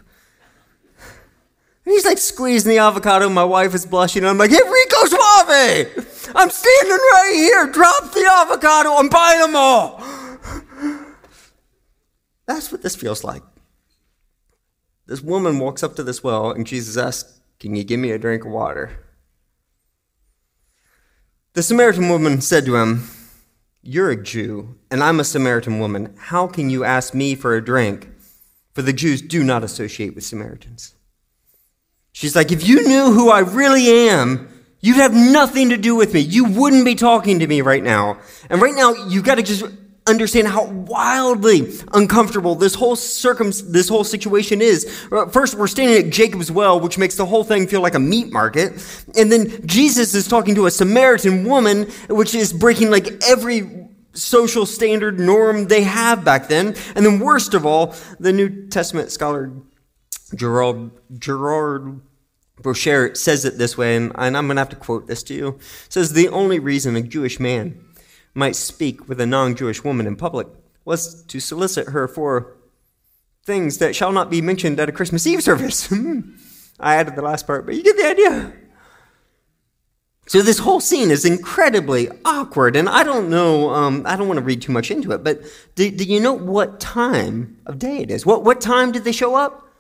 And 1.85 1.93
he's 1.93 2.05
like 2.05 2.19
squeezing 2.19 2.71
the 2.71 2.79
avocado. 2.79 3.29
My 3.29 3.45
wife 3.45 3.75
is 3.75 3.85
blushing. 3.85 4.25
I'm 4.25 4.39
like, 4.39 4.51
hey, 4.51 4.57
Rico 4.57 5.05
Suave! 5.07 6.33
I'm 6.35 6.51
standing 6.51 6.91
right 6.91 7.33
here. 7.35 7.67
Drop 7.73 8.13
the 8.13 8.31
avocado. 8.33 8.95
I'm 8.95 9.09
buying 9.09 9.41
them 9.41 9.57
all. 9.57 10.03
That's 12.47 12.71
what 12.71 12.83
this 12.83 12.95
feels 12.95 13.25
like. 13.25 13.43
This 15.07 15.21
woman 15.21 15.59
walks 15.59 15.83
up 15.83 15.97
to 15.97 16.03
this 16.03 16.23
well, 16.23 16.53
and 16.53 16.67
Jesus 16.67 16.97
asks, 16.97 17.41
Can 17.59 17.75
you 17.75 17.83
give 17.85 17.99
me 17.99 18.13
a 18.13 18.19
drink 18.19 18.45
of 18.45 18.53
water? 18.53 18.99
The 21.55 21.63
Samaritan 21.63 22.09
woman 22.09 22.41
said 22.41 22.65
to 22.65 22.77
him, 22.77 23.11
You're 23.83 24.11
a 24.11 24.23
Jew, 24.23 24.79
and 24.91 25.03
I'm 25.03 25.21
a 25.21 25.25
Samaritan 25.25 25.79
woman. 25.81 26.15
How 26.17 26.47
can 26.47 26.71
you 26.71 26.83
ask 26.83 27.13
me 27.13 27.35
for 27.35 27.55
a 27.55 27.63
drink? 27.63 28.09
For 28.73 28.81
the 28.81 28.95
Jews 28.95 29.21
do 29.21 29.45
not 29.45 29.63
associate 29.63 30.15
with 30.15 30.25
Samaritans. 30.25 30.95
She's 32.13 32.35
like, 32.35 32.53
If 32.53 32.67
you 32.67 32.89
knew 32.89 33.13
who 33.13 33.29
I 33.29 33.41
really 33.41 34.09
am, 34.09 34.49
you'd 34.81 34.97
have 34.97 35.13
nothing 35.13 35.69
to 35.69 35.77
do 35.77 35.95
with 35.95 36.15
me. 36.15 36.21
You 36.21 36.47
wouldn't 36.47 36.87
be 36.87 36.95
talking 36.95 37.41
to 37.41 37.47
me 37.47 37.61
right 37.61 37.83
now. 37.83 38.19
And 38.49 38.63
right 38.63 38.75
now, 38.75 38.95
you've 39.09 39.25
got 39.25 39.35
to 39.35 39.43
just 39.43 39.67
understand 40.07 40.49
how 40.49 40.67
wildly 40.67 41.73
uncomfortable 41.93 42.55
this 42.55 42.75
whole 42.75 42.97
circum 42.97 43.53
this 43.67 43.89
whole 43.89 44.05
situation 44.05 44.61
is. 44.61 45.07
Uh, 45.13 45.27
first, 45.27 45.55
we're 45.55 45.67
standing 45.67 46.05
at 46.05 46.13
Jacob's 46.13 46.51
well, 46.51 46.81
which 46.81 46.99
makes 46.99 47.17
the 47.17 47.27
whole 47.27 47.45
thing 47.45 47.67
feel 47.67 47.81
like 47.81 47.95
a 47.95 48.01
meat 48.01 48.33
market, 48.33 48.73
and 49.17 49.31
then 49.31 49.67
Jesus 49.67 50.15
is 50.15 50.27
talking 50.27 50.55
to 50.57 50.67
a 50.67 50.71
Samaritan 50.71 51.45
woman, 51.45 51.85
which 52.09 52.35
is 52.35 52.53
breaking 52.53 52.91
like 52.91 53.23
every 53.29 53.89
social 54.15 54.67
standard 54.67 55.19
norm 55.19 55.69
they 55.69 55.83
have 55.83 56.25
back 56.25 56.49
then. 56.49 56.75
And 56.95 57.07
then, 57.07 57.21
worst 57.21 57.55
of 57.55 57.65
all, 57.65 57.95
the 58.19 58.33
New 58.33 58.69
Testament 58.69 59.11
scholar 59.11 59.53
Gerald 60.35 60.91
Gerard 61.19 62.01
Broussard 62.61 63.17
says 63.17 63.45
it 63.45 63.59
this 63.59 63.77
way, 63.77 63.97
and, 63.97 64.13
and 64.15 64.37
I'm 64.37 64.47
going 64.47 64.57
to 64.57 64.61
have 64.61 64.69
to 64.71 64.77
quote 64.77 65.07
this 65.07 65.23
to 65.25 65.35
you. 65.35 65.49
It 65.49 65.93
says 65.93 66.13
the 66.13 66.29
only 66.29 66.59
reason 66.59 66.97
a 66.97 67.03
Jewish 67.03 67.41
man 67.41 67.92
might 68.35 68.57
speak 68.57 69.09
with 69.09 69.21
a 69.21 69.27
non 69.27 69.55
Jewish 69.55 69.85
woman 69.85 70.07
in 70.07 70.17
public 70.17 70.47
was 70.85 71.23
to 71.25 71.41
solicit 71.41 71.89
her 71.89 72.09
for 72.09 72.57
things 73.45 73.79
that 73.79 73.95
shall 73.95 74.13
not 74.13 74.31
be 74.31 74.41
mentioned 74.41 74.79
at 74.81 74.89
a 74.89 74.93
Christmas 74.93 75.27
Eve 75.27 75.43
service. 75.43 75.93
I 76.81 76.97
added 76.97 77.17
the 77.17 77.23
last 77.23 77.47
part, 77.47 77.67
but 77.67 77.75
you 77.75 77.83
get 77.83 77.97
the 77.97 78.09
idea. 78.09 78.53
So 80.27 80.41
this 80.41 80.59
whole 80.59 80.81
scene 80.81 81.11
is 81.11 81.25
incredibly 81.25 82.09
awkward, 82.25 82.77
and 82.77 82.89
I 82.89 83.03
don't 83.03 83.29
know. 83.29 83.71
Um, 83.71 84.03
I 84.07 84.17
don't 84.17 84.29
want 84.29 84.39
to 84.39 84.45
read 84.45 84.63
too 84.63 84.73
much 84.73 84.91
into 84.91 85.13
it, 85.13 85.25
but 85.25 85.43
do, 85.75 85.91
do 85.91 86.05
you 86.05 86.21
know 86.21 86.33
what 86.33 86.81
time 86.81 87.59
of 87.67 87.79
day 87.79 87.99
it 87.99 88.11
is? 88.11 88.25
What 88.25 88.45
what 88.45 88.61
time 88.61 88.93
did 88.93 89.05
they 89.05 89.13
show 89.13 89.35
up? 89.35 89.72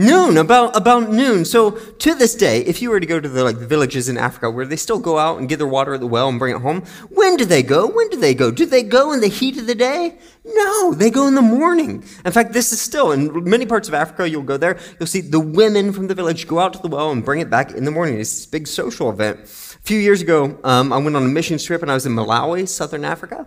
Noon, 0.00 0.38
about 0.38 0.74
about 0.74 1.10
noon. 1.10 1.44
So 1.44 1.72
to 1.72 2.14
this 2.14 2.34
day, 2.34 2.62
if 2.62 2.80
you 2.80 2.88
were 2.88 3.00
to 3.00 3.04
go 3.04 3.20
to 3.20 3.28
the 3.28 3.44
like 3.44 3.58
the 3.58 3.66
villages 3.66 4.08
in 4.08 4.16
Africa 4.16 4.50
where 4.50 4.64
they 4.64 4.76
still 4.76 4.98
go 4.98 5.18
out 5.18 5.38
and 5.38 5.46
get 5.46 5.58
their 5.58 5.66
water 5.66 5.92
at 5.92 6.00
the 6.00 6.06
well 6.06 6.30
and 6.30 6.38
bring 6.38 6.56
it 6.56 6.62
home, 6.62 6.80
when 7.10 7.36
do 7.36 7.44
they 7.44 7.62
go? 7.62 7.86
When 7.86 8.08
do 8.08 8.16
they 8.18 8.32
go? 8.32 8.50
Do 8.50 8.64
they 8.64 8.82
go 8.82 9.12
in 9.12 9.20
the 9.20 9.28
heat 9.28 9.58
of 9.58 9.66
the 9.66 9.74
day? 9.74 10.16
No, 10.42 10.94
they 10.94 11.10
go 11.10 11.26
in 11.26 11.34
the 11.34 11.42
morning. 11.42 12.02
In 12.24 12.32
fact, 12.32 12.54
this 12.54 12.72
is 12.72 12.80
still 12.80 13.12
in 13.12 13.44
many 13.44 13.66
parts 13.66 13.88
of 13.88 13.92
Africa. 13.92 14.26
You'll 14.26 14.42
go 14.42 14.56
there, 14.56 14.78
you'll 14.98 15.06
see 15.06 15.20
the 15.20 15.38
women 15.38 15.92
from 15.92 16.06
the 16.06 16.14
village 16.14 16.48
go 16.48 16.60
out 16.60 16.72
to 16.72 16.78
the 16.78 16.88
well 16.88 17.10
and 17.10 17.22
bring 17.22 17.40
it 17.40 17.50
back 17.50 17.72
in 17.72 17.84
the 17.84 17.90
morning. 17.90 18.18
It's 18.18 18.32
this 18.32 18.46
big 18.46 18.68
social 18.68 19.10
event. 19.10 19.40
A 19.40 19.82
few 19.82 19.98
years 19.98 20.22
ago, 20.22 20.58
um, 20.64 20.94
I 20.94 20.96
went 20.96 21.14
on 21.14 21.24
a 21.24 21.28
mission 21.28 21.58
trip 21.58 21.82
and 21.82 21.90
I 21.90 21.94
was 21.94 22.06
in 22.06 22.14
Malawi, 22.14 22.66
southern 22.66 23.04
Africa. 23.04 23.46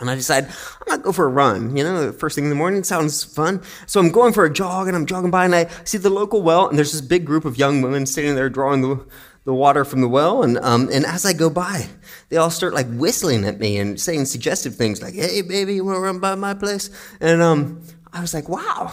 And 0.00 0.08
I 0.08 0.14
decide 0.14 0.46
I'm 0.86 0.98
to 0.98 1.02
go 1.02 1.12
for 1.12 1.24
a 1.24 1.28
run. 1.28 1.76
You 1.76 1.82
know, 1.82 2.12
first 2.12 2.36
thing 2.36 2.44
in 2.44 2.50
the 2.50 2.56
morning 2.56 2.84
sounds 2.84 3.24
fun. 3.24 3.62
So 3.86 3.98
I'm 3.98 4.10
going 4.10 4.32
for 4.32 4.44
a 4.44 4.52
jog 4.52 4.86
and 4.86 4.96
I'm 4.96 5.06
jogging 5.06 5.30
by 5.30 5.44
and 5.44 5.54
I 5.54 5.68
see 5.84 5.98
the 5.98 6.10
local 6.10 6.40
well 6.42 6.68
and 6.68 6.78
there's 6.78 6.92
this 6.92 7.00
big 7.00 7.24
group 7.24 7.44
of 7.44 7.58
young 7.58 7.82
women 7.82 8.06
standing 8.06 8.36
there 8.36 8.48
drawing 8.48 8.82
the, 8.82 9.04
the 9.44 9.52
water 9.52 9.84
from 9.84 10.00
the 10.00 10.08
well. 10.08 10.44
And, 10.44 10.56
um, 10.58 10.88
and 10.92 11.04
as 11.04 11.26
I 11.26 11.32
go 11.32 11.50
by, 11.50 11.88
they 12.28 12.36
all 12.36 12.50
start 12.50 12.74
like 12.74 12.86
whistling 12.90 13.44
at 13.44 13.58
me 13.58 13.76
and 13.78 14.00
saying 14.00 14.26
suggestive 14.26 14.76
things 14.76 15.02
like, 15.02 15.14
hey, 15.14 15.42
baby, 15.42 15.74
you 15.74 15.84
want 15.84 15.96
to 15.96 16.00
run 16.00 16.20
by 16.20 16.36
my 16.36 16.54
place? 16.54 16.90
And 17.20 17.42
um, 17.42 17.82
I 18.12 18.20
was 18.20 18.32
like, 18.32 18.48
wow, 18.48 18.92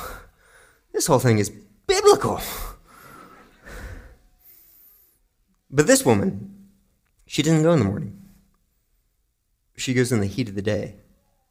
this 0.92 1.06
whole 1.06 1.20
thing 1.20 1.38
is 1.38 1.52
biblical. 1.86 2.42
But 5.70 5.86
this 5.86 6.04
woman, 6.04 6.70
she 7.28 7.44
didn't 7.44 7.62
go 7.62 7.74
in 7.74 7.80
the 7.80 7.86
morning 7.86 8.25
she 9.76 9.94
goes 9.94 10.12
in 10.12 10.20
the 10.20 10.28
heat 10.28 10.50
of 10.50 10.56
the 10.56 10.62
day 10.62 10.96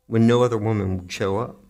when 0.07 0.27
no 0.27 0.43
other 0.43 0.59
woman 0.59 0.99
would 0.99 1.13
show 1.13 1.39
up. 1.39 1.61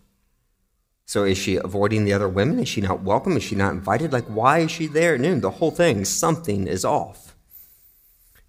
So 1.07 1.25
is 1.25 1.37
she 1.37 1.57
avoiding 1.57 2.05
the 2.05 2.13
other 2.13 2.29
women? 2.29 2.59
Is 2.59 2.69
she 2.69 2.81
not 2.81 3.03
welcome? 3.03 3.37
Is 3.37 3.43
she 3.43 3.55
not 3.55 3.73
invited? 3.73 4.13
Like, 4.13 4.25
why 4.25 4.61
is 4.61 4.71
she 4.71 4.87
there 4.87 5.15
at 5.15 5.21
noon? 5.21 5.41
The 5.41 5.51
whole 5.51 5.71
thing, 5.71 6.05
something 6.05 6.67
is 6.67 6.85
off. 6.85 7.37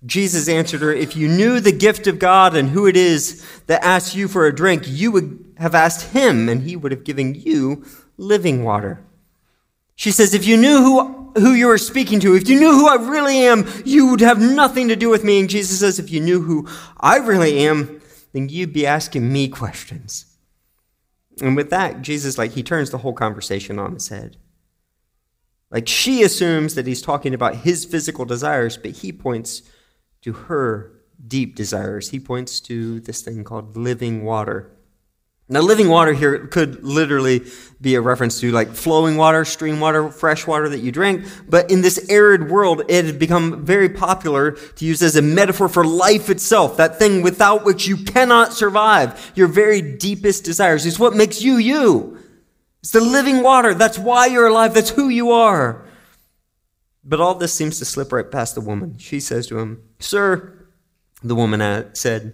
Jesus 0.05 0.47
answered 0.47 0.81
her, 0.81 0.93
If 0.93 1.15
you 1.15 1.27
knew 1.27 1.59
the 1.59 1.71
gift 1.71 2.07
of 2.07 2.19
God 2.19 2.55
and 2.55 2.69
who 2.69 2.87
it 2.87 2.95
is 2.95 3.45
that 3.67 3.83
asks 3.83 4.15
you 4.15 4.27
for 4.27 4.45
a 4.45 4.55
drink, 4.55 4.83
you 4.85 5.11
would 5.11 5.55
have 5.57 5.75
asked 5.75 6.11
him, 6.13 6.47
and 6.47 6.61
he 6.61 6.75
would 6.75 6.91
have 6.91 7.03
given 7.03 7.33
you 7.35 7.85
living 8.17 8.63
water. 8.63 9.03
She 9.95 10.11
says, 10.11 10.33
If 10.33 10.45
you 10.45 10.57
knew 10.57 10.81
who, 10.81 11.31
who 11.39 11.53
you 11.53 11.67
were 11.67 11.77
speaking 11.77 12.19
to, 12.21 12.35
if 12.35 12.47
you 12.49 12.59
knew 12.59 12.71
who 12.71 12.87
I 12.87 12.95
really 12.95 13.37
am, 13.37 13.65
you 13.85 14.07
would 14.07 14.21
have 14.21 14.39
nothing 14.39 14.89
to 14.89 14.95
do 14.95 15.09
with 15.09 15.23
me. 15.23 15.39
And 15.39 15.49
Jesus 15.49 15.79
says, 15.79 15.99
If 15.99 16.11
you 16.11 16.19
knew 16.19 16.41
who 16.41 16.67
I 16.99 17.17
really 17.17 17.59
am, 17.59 18.01
then 18.33 18.49
you'd 18.49 18.73
be 18.73 18.85
asking 18.85 19.31
me 19.31 19.47
questions. 19.47 20.25
And 21.41 21.55
with 21.55 21.69
that, 21.69 22.01
Jesus, 22.01 22.37
like, 22.37 22.51
he 22.51 22.63
turns 22.63 22.89
the 22.89 22.99
whole 22.99 23.13
conversation 23.13 23.79
on 23.79 23.93
its 23.93 24.09
head. 24.09 24.37
Like, 25.71 25.87
she 25.87 26.23
assumes 26.23 26.75
that 26.75 26.87
he's 26.87 27.01
talking 27.01 27.33
about 27.33 27.57
his 27.57 27.83
physical 27.83 28.25
desires, 28.25 28.77
but 28.77 28.91
he 28.91 29.11
points 29.11 29.61
to 30.21 30.33
her 30.33 30.91
deep 31.27 31.55
desires. 31.55 32.09
He 32.09 32.19
points 32.19 32.59
to 32.61 32.99
this 33.01 33.21
thing 33.21 33.43
called 33.43 33.75
living 33.75 34.23
water. 34.23 34.71
Now, 35.47 35.61
living 35.61 35.89
water 35.89 36.13
here 36.13 36.47
could 36.47 36.83
literally 36.83 37.43
be 37.79 37.93
a 37.93 38.01
reference 38.01 38.39
to 38.39 38.51
like 38.51 38.69
flowing 38.69 39.15
water, 39.15 39.45
stream 39.45 39.79
water, 39.79 40.09
fresh 40.09 40.47
water 40.47 40.69
that 40.69 40.79
you 40.79 40.91
drink. 40.91 41.25
But 41.47 41.69
in 41.69 41.81
this 41.81 42.09
arid 42.09 42.49
world, 42.49 42.81
it 42.89 43.05
had 43.05 43.19
become 43.19 43.63
very 43.63 43.89
popular 43.89 44.51
to 44.51 44.85
use 44.85 45.03
as 45.03 45.15
a 45.15 45.21
metaphor 45.21 45.69
for 45.69 45.85
life 45.85 46.31
itself, 46.31 46.77
that 46.77 46.97
thing 46.97 47.21
without 47.21 47.63
which 47.63 47.85
you 47.85 47.97
cannot 47.97 48.53
survive. 48.53 49.31
Your 49.35 49.47
very 49.47 49.81
deepest 49.81 50.43
desires. 50.43 50.83
It's 50.83 50.99
what 50.99 51.15
makes 51.15 51.43
you 51.43 51.57
you. 51.57 52.17
It's 52.81 52.91
the 52.91 53.01
living 53.01 53.43
water. 53.43 53.75
That's 53.75 53.99
why 53.99 54.25
you're 54.27 54.47
alive. 54.47 54.73
That's 54.73 54.91
who 54.91 55.09
you 55.09 55.31
are. 55.31 55.85
But 57.03 57.21
all 57.21 57.35
this 57.35 57.53
seems 57.53 57.77
to 57.77 57.85
slip 57.85 58.11
right 58.11 58.29
past 58.31 58.55
the 58.55 58.61
woman. 58.61 58.97
She 58.97 59.19
says 59.19 59.45
to 59.47 59.59
him, 59.59 59.83
Sir, 59.99 60.67
the 61.21 61.35
woman 61.35 61.61
uh, 61.61 61.93
said, 61.93 62.33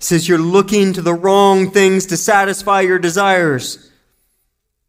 He 0.00 0.04
says 0.04 0.26
you're 0.26 0.38
looking 0.38 0.94
to 0.94 1.02
the 1.02 1.12
wrong 1.12 1.70
things 1.70 2.06
to 2.06 2.16
satisfy 2.16 2.80
your 2.80 2.98
desires. 2.98 3.90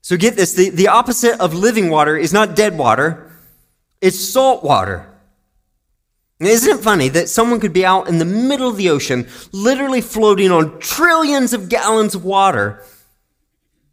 So 0.02 0.16
get 0.16 0.38
this 0.38 0.54
the, 0.54 0.70
the 0.70 0.88
opposite 0.88 1.38
of 1.42 1.54
living 1.54 1.90
water 1.90 2.16
is 2.16 2.32
not 2.32 2.56
dead 2.56 2.78
water, 2.78 3.30
it's 4.00 4.18
salt 4.18 4.64
water. 4.64 5.08
Isn't 6.40 6.80
it 6.80 6.82
funny 6.82 7.10
that 7.10 7.30
someone 7.30 7.60
could 7.60 7.74
be 7.74 7.86
out 7.86 8.08
in 8.08 8.18
the 8.18 8.26
middle 8.26 8.70
of 8.70 8.78
the 8.78 8.90
ocean, 8.90 9.28
literally 9.52 10.02
floating 10.02 10.50
on 10.50 10.80
trillions 10.80 11.54
of 11.54 11.70
gallons 11.70 12.16
of 12.16 12.24
water, 12.24 12.84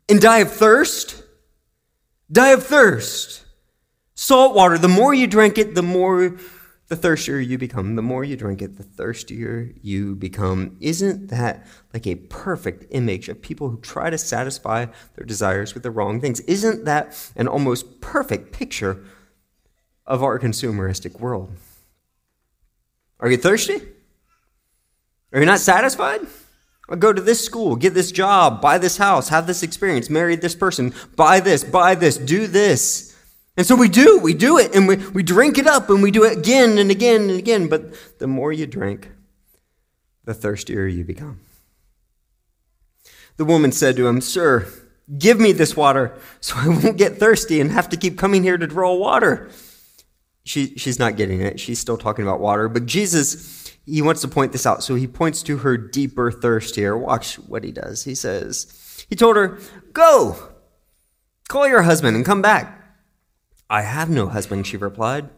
and 0.09 0.21
die 0.21 0.39
of 0.39 0.53
thirst? 0.53 1.23
Die 2.31 2.51
of 2.51 2.65
thirst. 2.65 3.45
Salt 4.15 4.55
water, 4.55 4.79
the 4.79 4.89
more 4.89 5.13
you 5.13 5.27
drink 5.27 5.59
it, 5.59 5.75
the 5.75 5.83
more 5.83 6.39
the 6.89 6.97
thirstier 6.97 7.39
you 7.39 7.59
become. 7.59 7.97
The 7.97 8.03
more 8.03 8.25
you 8.25 8.37
drink 8.37 8.63
it, 8.63 8.77
the 8.77 8.83
thirstier 8.83 9.73
you 9.83 10.17
become. 10.17 10.77
Isn't 10.81 11.29
that 11.29 11.67
like 11.93 12.07
a 12.07 12.17
perfect 12.17 12.87
image 12.91 13.29
of 13.29 13.41
people 13.43 13.69
who 13.69 13.79
try 13.81 14.11
to 14.11 14.19
satisfy 14.19 14.87
their 15.15 15.27
desires 15.27 15.75
with 15.75 15.83
the 15.83 15.91
wrong 15.91 16.21
things? 16.21 16.41
Isn't 16.41 16.87
that 16.87 17.31
an 17.37 17.47
almost 17.47 18.01
perfect 18.01 18.53
picture 18.53 19.05
of 20.07 20.23
our 20.23 20.39
consumeristic 20.39 21.21
world? 21.21 21.53
Are 23.21 23.31
you 23.31 23.37
thirsty? 23.37 23.83
Are 25.33 25.41
you 25.41 25.47
not 25.47 25.61
satisfied? 25.61 26.21
Go 26.99 27.13
to 27.13 27.21
this 27.21 27.45
school, 27.45 27.77
get 27.77 27.93
this 27.93 28.11
job, 28.11 28.63
buy 28.63 28.79
this 28.79 28.97
house, 28.97 29.29
have 29.29 29.47
this 29.47 29.63
experience, 29.63 30.09
marry 30.09 30.37
this 30.37 30.55
person, 30.55 30.95
buy 31.17 31.39
this, 31.39 31.63
buy 31.63 31.95
this, 31.95 32.17
do 32.17 32.47
this. 32.47 33.08
And 33.59 33.67
so 33.67 33.75
we 33.75 33.89
do, 33.89 34.21
we 34.21 34.35
do 34.35 34.57
it, 34.57 34.73
and 34.73 34.87
we, 34.87 34.97
we 35.09 35.25
drink 35.25 35.59
it 35.59 35.67
up, 35.67 35.91
and 35.91 36.01
we 36.01 36.13
do 36.13 36.23
it 36.23 36.39
again 36.39 36.79
and 36.79 36.93
again 36.93 37.23
and 37.23 37.39
again. 37.39 37.67
But 37.67 37.93
the 38.21 38.29
more 38.29 38.53
you 38.53 38.69
drink, 38.69 39.11
the 40.23 40.33
thirstier 40.33 40.87
you 40.87 41.03
become. 41.05 41.41
The 43.37 43.45
woman 43.45 43.73
said 43.73 43.97
to 43.97 44.07
him, 44.07 44.21
Sir, 44.21 44.69
give 45.19 45.41
me 45.41 45.51
this 45.51 45.77
water 45.77 46.17
so 46.39 46.55
I 46.57 46.69
won't 46.69 46.97
get 46.97 47.19
thirsty 47.19 47.61
and 47.61 47.73
have 47.73 47.89
to 47.89 47.97
keep 47.97 48.17
coming 48.17 48.45
here 48.45 48.59
to 48.59 48.67
draw 48.69 48.95
water. 48.95 49.51
She, 50.45 50.77
she's 50.77 51.01
not 51.01 51.17
getting 51.17 51.41
it. 51.41 51.59
She's 51.59 51.81
still 51.81 51.99
talking 51.99 52.25
about 52.25 52.39
water. 52.39 52.69
But 52.69 52.87
Jesus, 52.87 53.77
he 53.85 54.03
wants 54.03 54.21
to 54.21 54.29
point 54.29 54.53
this 54.53 54.67
out. 54.67 54.85
So 54.85 54.95
he 54.95 55.09
points 55.09 55.43
to 55.43 55.59
her 55.59 55.77
deeper 55.77 56.31
thirst 56.31 56.77
here. 56.77 56.97
Watch 56.97 57.41
what 57.41 57.65
he 57.65 57.73
does. 57.73 58.05
He 58.05 58.15
says, 58.15 59.05
He 59.09 59.17
told 59.17 59.35
her, 59.35 59.59
Go, 59.93 60.37
call 61.49 61.67
your 61.67 61.83
husband 61.83 62.15
and 62.15 62.25
come 62.25 62.41
back. 62.41 62.78
I 63.71 63.83
have 63.83 64.09
no 64.09 64.29
husband, 64.29 64.67
she 64.67 64.77
replied. 64.77 65.29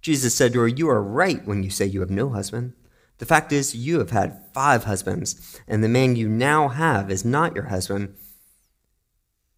Jesus 0.00 0.34
said 0.34 0.52
to 0.52 0.60
her, 0.60 0.68
You 0.68 0.88
are 0.88 1.02
right 1.02 1.44
when 1.46 1.62
you 1.62 1.70
say 1.70 1.86
you 1.86 2.00
have 2.00 2.10
no 2.10 2.30
husband. 2.30 2.72
The 3.18 3.26
fact 3.26 3.52
is, 3.52 3.74
you 3.74 3.98
have 3.98 4.10
had 4.10 4.44
five 4.54 4.84
husbands, 4.84 5.60
and 5.66 5.82
the 5.82 5.88
man 5.88 6.16
you 6.16 6.28
now 6.28 6.68
have 6.68 7.10
is 7.10 7.24
not 7.24 7.54
your 7.54 7.64
husband. 7.64 8.14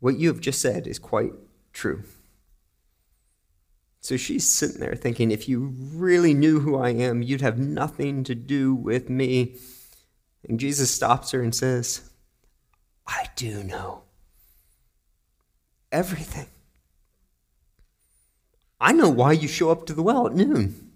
What 0.00 0.18
you 0.18 0.28
have 0.28 0.40
just 0.40 0.60
said 0.60 0.86
is 0.86 0.98
quite 0.98 1.32
true. 1.72 2.04
So 4.00 4.16
she's 4.16 4.50
sitting 4.50 4.80
there 4.80 4.94
thinking, 4.94 5.30
if 5.30 5.46
you 5.46 5.74
really 5.76 6.32
knew 6.32 6.60
who 6.60 6.78
I 6.78 6.90
am, 6.90 7.22
you'd 7.22 7.42
have 7.42 7.58
nothing 7.58 8.24
to 8.24 8.34
do 8.34 8.74
with 8.74 9.10
me. 9.10 9.56
And 10.48 10.58
Jesus 10.58 10.90
stops 10.90 11.32
her 11.32 11.42
and 11.42 11.54
says, 11.54 12.10
I 13.06 13.26
do 13.36 13.62
know 13.62 14.04
everything. 15.92 16.46
I 18.80 18.92
know 18.92 19.10
why 19.10 19.32
you 19.32 19.46
show 19.46 19.70
up 19.70 19.86
to 19.86 19.94
the 19.94 20.02
well 20.02 20.26
at 20.26 20.34
noon. 20.34 20.90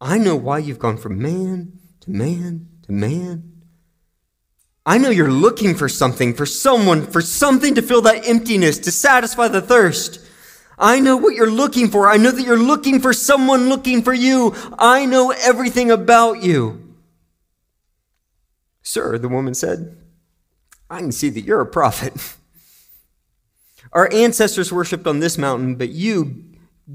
I 0.00 0.18
know 0.18 0.36
why 0.36 0.58
you've 0.58 0.78
gone 0.78 0.98
from 0.98 1.20
man 1.20 1.78
to 2.00 2.10
man 2.10 2.68
to 2.82 2.92
man. 2.92 3.62
I 4.84 4.98
know 4.98 5.10
you're 5.10 5.30
looking 5.30 5.74
for 5.74 5.88
something, 5.88 6.34
for 6.34 6.46
someone, 6.46 7.06
for 7.06 7.20
something 7.20 7.74
to 7.74 7.82
fill 7.82 8.02
that 8.02 8.26
emptiness, 8.26 8.78
to 8.80 8.90
satisfy 8.90 9.48
the 9.48 9.60
thirst. 9.60 10.20
I 10.78 11.00
know 11.00 11.16
what 11.16 11.34
you're 11.34 11.50
looking 11.50 11.88
for. 11.88 12.08
I 12.08 12.16
know 12.16 12.30
that 12.30 12.46
you're 12.46 12.56
looking 12.56 13.00
for 13.00 13.12
someone 13.12 13.68
looking 13.68 14.02
for 14.02 14.14
you. 14.14 14.54
I 14.78 15.04
know 15.04 15.30
everything 15.30 15.90
about 15.90 16.42
you. 16.42 16.94
Sir, 18.82 19.18
the 19.18 19.28
woman 19.28 19.54
said, 19.54 19.98
I 20.88 21.00
can 21.00 21.12
see 21.12 21.28
that 21.30 21.42
you're 21.42 21.60
a 21.60 21.66
prophet. 21.66 22.14
Our 23.92 24.10
ancestors 24.12 24.72
worshipped 24.72 25.06
on 25.06 25.20
this 25.20 25.36
mountain, 25.36 25.74
but 25.74 25.90
you, 25.90 26.44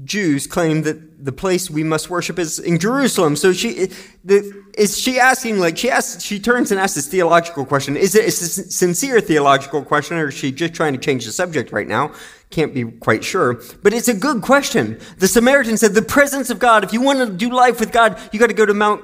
Jews 0.02 0.48
claim 0.48 0.82
that 0.82 1.24
the 1.24 1.30
place 1.30 1.70
we 1.70 1.84
must 1.84 2.10
worship 2.10 2.38
is 2.38 2.58
in 2.58 2.80
Jerusalem. 2.80 3.36
So 3.36 3.52
she, 3.52 3.90
the, 4.24 4.64
is 4.76 4.98
she 4.98 5.20
asking, 5.20 5.60
like, 5.60 5.78
she 5.78 5.88
asks, 5.88 6.22
she 6.22 6.40
turns 6.40 6.72
and 6.72 6.80
asks 6.80 6.96
this 6.96 7.06
theological 7.06 7.64
question. 7.64 7.96
Is 7.96 8.16
it 8.16 8.26
a 8.26 8.30
sincere 8.30 9.20
theological 9.20 9.84
question, 9.84 10.16
or 10.16 10.28
is 10.28 10.34
she 10.34 10.50
just 10.50 10.74
trying 10.74 10.94
to 10.94 10.98
change 10.98 11.24
the 11.26 11.32
subject 11.32 11.70
right 11.70 11.86
now? 11.86 12.12
Can't 12.50 12.74
be 12.74 12.84
quite 12.84 13.22
sure. 13.22 13.62
But 13.82 13.94
it's 13.94 14.08
a 14.08 14.14
good 14.14 14.42
question. 14.42 14.98
The 15.18 15.28
Samaritan 15.28 15.76
said, 15.76 15.94
the 15.94 16.02
presence 16.02 16.50
of 16.50 16.58
God, 16.58 16.82
if 16.82 16.92
you 16.92 17.00
want 17.00 17.20
to 17.20 17.32
do 17.32 17.50
life 17.50 17.78
with 17.78 17.92
God, 17.92 18.20
you 18.32 18.40
got 18.40 18.48
to 18.48 18.54
go 18.54 18.66
to 18.66 18.74
Mount 18.74 19.02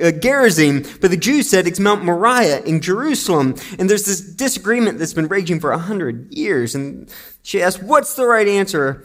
uh, 0.00 0.10
Gerizim. 0.10 0.84
But 1.00 1.12
the 1.12 1.16
Jews 1.16 1.48
said 1.48 1.66
it's 1.66 1.80
Mount 1.80 2.04
Moriah 2.04 2.60
in 2.62 2.80
Jerusalem. 2.80 3.54
And 3.78 3.88
there's 3.88 4.04
this 4.04 4.20
disagreement 4.20 4.98
that's 4.98 5.14
been 5.14 5.28
raging 5.28 5.60
for 5.60 5.70
a 5.70 5.78
hundred 5.78 6.34
years. 6.34 6.74
And 6.74 7.08
she 7.42 7.62
asked, 7.62 7.82
what's 7.82 8.14
the 8.14 8.26
right 8.26 8.48
answer? 8.48 9.04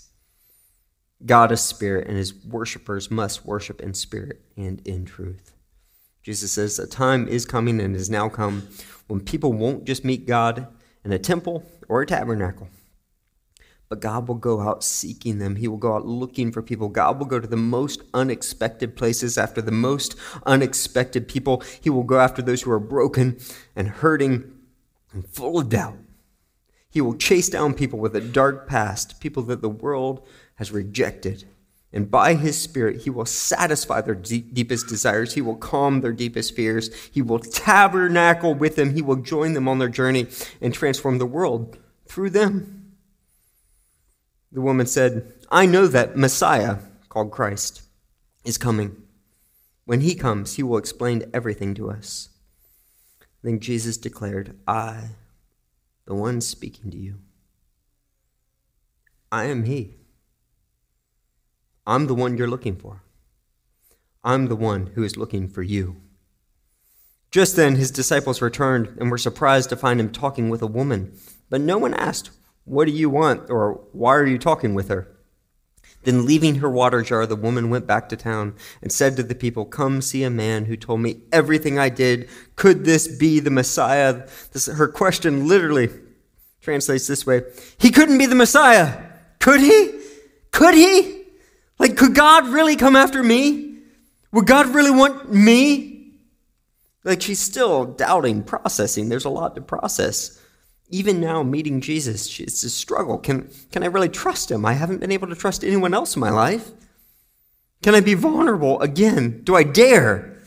God 1.25 1.51
is 1.51 1.61
spirit, 1.61 2.07
and 2.07 2.17
his 2.17 2.33
worshippers 2.33 3.11
must 3.11 3.45
worship 3.45 3.81
in 3.81 3.93
spirit 3.93 4.41
and 4.57 4.85
in 4.87 5.05
truth. 5.05 5.53
Jesus 6.23 6.51
says, 6.51 6.79
A 6.79 6.87
time 6.87 7.27
is 7.27 7.45
coming 7.45 7.79
and 7.79 7.95
has 7.95 8.09
now 8.09 8.29
come 8.29 8.67
when 9.07 9.19
people 9.19 9.53
won't 9.53 9.85
just 9.85 10.05
meet 10.05 10.27
God 10.27 10.67
in 11.03 11.11
a 11.11 11.19
temple 11.19 11.63
or 11.87 12.01
a 12.01 12.05
tabernacle, 12.05 12.69
but 13.89 13.99
God 13.99 14.27
will 14.27 14.35
go 14.35 14.61
out 14.61 14.83
seeking 14.83 15.39
them. 15.39 15.57
He 15.57 15.67
will 15.67 15.77
go 15.77 15.95
out 15.95 16.05
looking 16.05 16.51
for 16.51 16.61
people. 16.61 16.89
God 16.89 17.19
will 17.19 17.25
go 17.25 17.39
to 17.39 17.47
the 17.47 17.57
most 17.57 18.01
unexpected 18.13 18.95
places 18.95 19.37
after 19.37 19.61
the 19.61 19.71
most 19.71 20.15
unexpected 20.45 21.27
people. 21.27 21.63
He 21.81 21.89
will 21.89 22.03
go 22.03 22.19
after 22.19 22.41
those 22.41 22.61
who 22.61 22.71
are 22.71 22.79
broken 22.79 23.39
and 23.75 23.87
hurting 23.89 24.51
and 25.11 25.27
full 25.27 25.59
of 25.59 25.69
doubt. 25.69 25.97
He 26.89 27.01
will 27.01 27.15
chase 27.15 27.49
down 27.49 27.73
people 27.73 27.99
with 27.99 28.15
a 28.15 28.21
dark 28.21 28.67
past, 28.67 29.19
people 29.19 29.43
that 29.43 29.61
the 29.61 29.69
world 29.69 30.25
has 30.61 30.71
rejected. 30.71 31.43
And 31.91 32.11
by 32.11 32.35
his 32.35 32.55
Spirit, 32.55 33.01
he 33.01 33.09
will 33.09 33.25
satisfy 33.25 33.99
their 34.01 34.13
deepest 34.13 34.87
desires. 34.87 35.33
He 35.33 35.41
will 35.41 35.55
calm 35.55 36.01
their 36.01 36.11
deepest 36.11 36.55
fears. 36.55 36.93
He 37.11 37.19
will 37.19 37.39
tabernacle 37.39 38.53
with 38.53 38.75
them. 38.75 38.93
He 38.93 39.01
will 39.01 39.15
join 39.15 39.53
them 39.53 39.67
on 39.67 39.79
their 39.79 39.89
journey 39.89 40.27
and 40.61 40.71
transform 40.71 41.17
the 41.17 41.25
world 41.25 41.79
through 42.05 42.29
them. 42.29 42.93
The 44.51 44.61
woman 44.61 44.85
said, 44.85 45.33
I 45.49 45.65
know 45.65 45.87
that 45.87 46.15
Messiah, 46.15 46.77
called 47.09 47.31
Christ, 47.31 47.81
is 48.45 48.59
coming. 48.59 49.01
When 49.85 50.01
he 50.01 50.13
comes, 50.13 50.57
he 50.57 50.63
will 50.63 50.77
explain 50.77 51.23
everything 51.33 51.73
to 51.73 51.89
us. 51.89 52.29
Then 53.41 53.59
Jesus 53.59 53.97
declared, 53.97 54.59
I, 54.67 55.15
the 56.05 56.13
one 56.13 56.39
speaking 56.39 56.91
to 56.91 56.97
you, 56.97 57.15
I 59.31 59.45
am 59.45 59.63
he. 59.63 59.95
I'm 61.85 62.07
the 62.07 62.15
one 62.15 62.37
you're 62.37 62.47
looking 62.47 62.75
for. 62.75 63.03
I'm 64.23 64.47
the 64.47 64.55
one 64.55 64.91
who 64.95 65.03
is 65.03 65.17
looking 65.17 65.47
for 65.47 65.63
you. 65.63 65.97
Just 67.31 67.55
then, 67.55 67.75
his 67.75 67.91
disciples 67.91 68.41
returned 68.41 68.97
and 68.99 69.09
were 69.09 69.17
surprised 69.17 69.69
to 69.69 69.77
find 69.77 69.99
him 69.99 70.11
talking 70.11 70.49
with 70.49 70.61
a 70.61 70.67
woman. 70.67 71.17
But 71.49 71.61
no 71.61 71.77
one 71.77 71.93
asked, 71.93 72.29
What 72.65 72.85
do 72.85 72.91
you 72.91 73.09
want? 73.09 73.49
or 73.49 73.81
Why 73.93 74.15
are 74.15 74.25
you 74.25 74.37
talking 74.37 74.73
with 74.73 74.89
her? 74.89 75.07
Then, 76.03 76.25
leaving 76.25 76.55
her 76.55 76.69
water 76.69 77.03
jar, 77.03 77.25
the 77.25 77.35
woman 77.35 77.69
went 77.69 77.87
back 77.87 78.09
to 78.09 78.17
town 78.17 78.55
and 78.81 78.91
said 78.91 79.15
to 79.15 79.23
the 79.23 79.35
people, 79.35 79.65
Come 79.65 80.01
see 80.01 80.23
a 80.23 80.29
man 80.29 80.65
who 80.65 80.75
told 80.75 80.99
me 80.99 81.21
everything 81.31 81.79
I 81.79 81.89
did. 81.89 82.27
Could 82.55 82.85
this 82.85 83.07
be 83.07 83.39
the 83.39 83.51
Messiah? 83.51 84.27
This, 84.51 84.65
her 84.65 84.87
question 84.87 85.47
literally 85.47 85.89
translates 86.59 87.07
this 87.07 87.25
way 87.25 87.43
He 87.77 87.91
couldn't 87.91 88.17
be 88.17 88.25
the 88.25 88.35
Messiah. 88.35 89.03
Could 89.39 89.61
he? 89.61 89.99
Could 90.51 90.75
he? 90.75 91.20
Like, 91.81 91.97
could 91.97 92.13
God 92.13 92.47
really 92.49 92.75
come 92.75 92.95
after 92.95 93.23
me? 93.23 93.79
Would 94.33 94.45
God 94.45 94.67
really 94.67 94.91
want 94.91 95.33
me? 95.33 96.13
Like, 97.03 97.23
she's 97.23 97.39
still 97.39 97.85
doubting, 97.85 98.43
processing. 98.43 99.09
There's 99.09 99.25
a 99.25 99.31
lot 99.31 99.55
to 99.55 99.61
process. 99.61 100.39
Even 100.91 101.19
now, 101.19 101.41
meeting 101.41 101.81
Jesus, 101.81 102.39
it's 102.39 102.63
a 102.63 102.69
struggle. 102.69 103.17
Can, 103.17 103.49
can 103.71 103.81
I 103.81 103.87
really 103.87 104.09
trust 104.09 104.51
him? 104.51 104.63
I 104.63 104.73
haven't 104.73 104.99
been 104.99 105.11
able 105.11 105.27
to 105.29 105.35
trust 105.35 105.63
anyone 105.63 105.95
else 105.95 106.15
in 106.15 106.19
my 106.19 106.29
life. 106.29 106.69
Can 107.81 107.95
I 107.95 107.99
be 107.99 108.13
vulnerable 108.13 108.79
again? 108.79 109.41
Do 109.43 109.55
I 109.55 109.63
dare? 109.63 110.37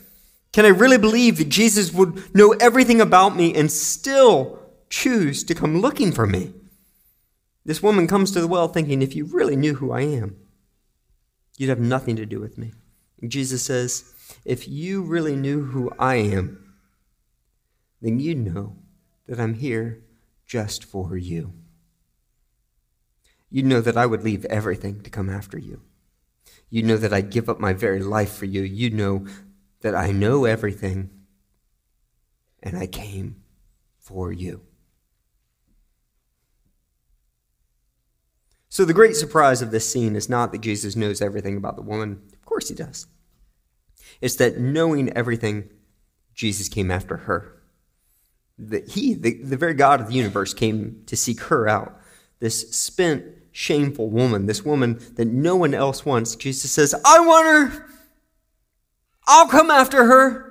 Can 0.52 0.64
I 0.64 0.68
really 0.68 0.98
believe 0.98 1.38
that 1.38 1.48
Jesus 1.48 1.92
would 1.92 2.32
know 2.32 2.52
everything 2.60 3.00
about 3.00 3.34
me 3.34 3.52
and 3.56 3.72
still 3.72 4.60
choose 4.88 5.42
to 5.42 5.54
come 5.56 5.80
looking 5.80 6.12
for 6.12 6.28
me? 6.28 6.52
This 7.64 7.82
woman 7.82 8.06
comes 8.06 8.30
to 8.30 8.40
the 8.40 8.46
well 8.46 8.68
thinking, 8.68 9.02
if 9.02 9.16
you 9.16 9.24
really 9.24 9.56
knew 9.56 9.74
who 9.74 9.90
I 9.90 10.02
am, 10.02 10.36
You'd 11.56 11.68
have 11.68 11.80
nothing 11.80 12.16
to 12.16 12.26
do 12.26 12.40
with 12.40 12.58
me. 12.58 12.72
Jesus 13.26 13.62
says, 13.62 14.12
If 14.44 14.68
you 14.68 15.02
really 15.02 15.36
knew 15.36 15.64
who 15.64 15.90
I 15.98 16.16
am, 16.16 16.74
then 18.02 18.20
you'd 18.20 18.38
know 18.38 18.76
that 19.26 19.40
I'm 19.40 19.54
here 19.54 20.02
just 20.46 20.84
for 20.84 21.16
you. 21.16 21.52
You'd 23.50 23.66
know 23.66 23.80
that 23.80 23.96
I 23.96 24.06
would 24.06 24.24
leave 24.24 24.44
everything 24.46 25.00
to 25.02 25.10
come 25.10 25.30
after 25.30 25.58
you. 25.58 25.80
You'd 26.70 26.86
know 26.86 26.96
that 26.96 27.12
I'd 27.12 27.30
give 27.30 27.48
up 27.48 27.60
my 27.60 27.72
very 27.72 28.00
life 28.00 28.34
for 28.34 28.46
you. 28.46 28.62
You'd 28.62 28.94
know 28.94 29.26
that 29.82 29.94
I 29.94 30.10
know 30.10 30.44
everything 30.44 31.10
and 32.62 32.76
I 32.76 32.86
came 32.86 33.42
for 34.00 34.32
you. 34.32 34.62
So, 38.74 38.84
the 38.84 38.92
great 38.92 39.14
surprise 39.14 39.62
of 39.62 39.70
this 39.70 39.88
scene 39.88 40.16
is 40.16 40.28
not 40.28 40.50
that 40.50 40.60
Jesus 40.60 40.96
knows 40.96 41.22
everything 41.22 41.56
about 41.56 41.76
the 41.76 41.82
woman. 41.82 42.20
Of 42.32 42.44
course, 42.44 42.68
he 42.68 42.74
does. 42.74 43.06
It's 44.20 44.34
that 44.34 44.58
knowing 44.58 45.12
everything, 45.12 45.70
Jesus 46.34 46.68
came 46.68 46.90
after 46.90 47.18
her. 47.18 47.62
That 48.58 48.88
he, 48.88 49.14
the, 49.14 49.34
the 49.34 49.56
very 49.56 49.74
God 49.74 50.00
of 50.00 50.08
the 50.08 50.14
universe, 50.14 50.52
came 50.52 51.04
to 51.06 51.14
seek 51.14 51.40
her 51.42 51.68
out. 51.68 52.00
This 52.40 52.68
spent, 52.76 53.24
shameful 53.52 54.10
woman, 54.10 54.46
this 54.46 54.64
woman 54.64 54.98
that 55.14 55.28
no 55.28 55.54
one 55.54 55.72
else 55.72 56.04
wants. 56.04 56.34
Jesus 56.34 56.72
says, 56.72 56.96
I 57.04 57.20
want 57.20 57.46
her. 57.46 57.86
I'll 59.28 59.46
come 59.46 59.70
after 59.70 60.04
her. 60.04 60.43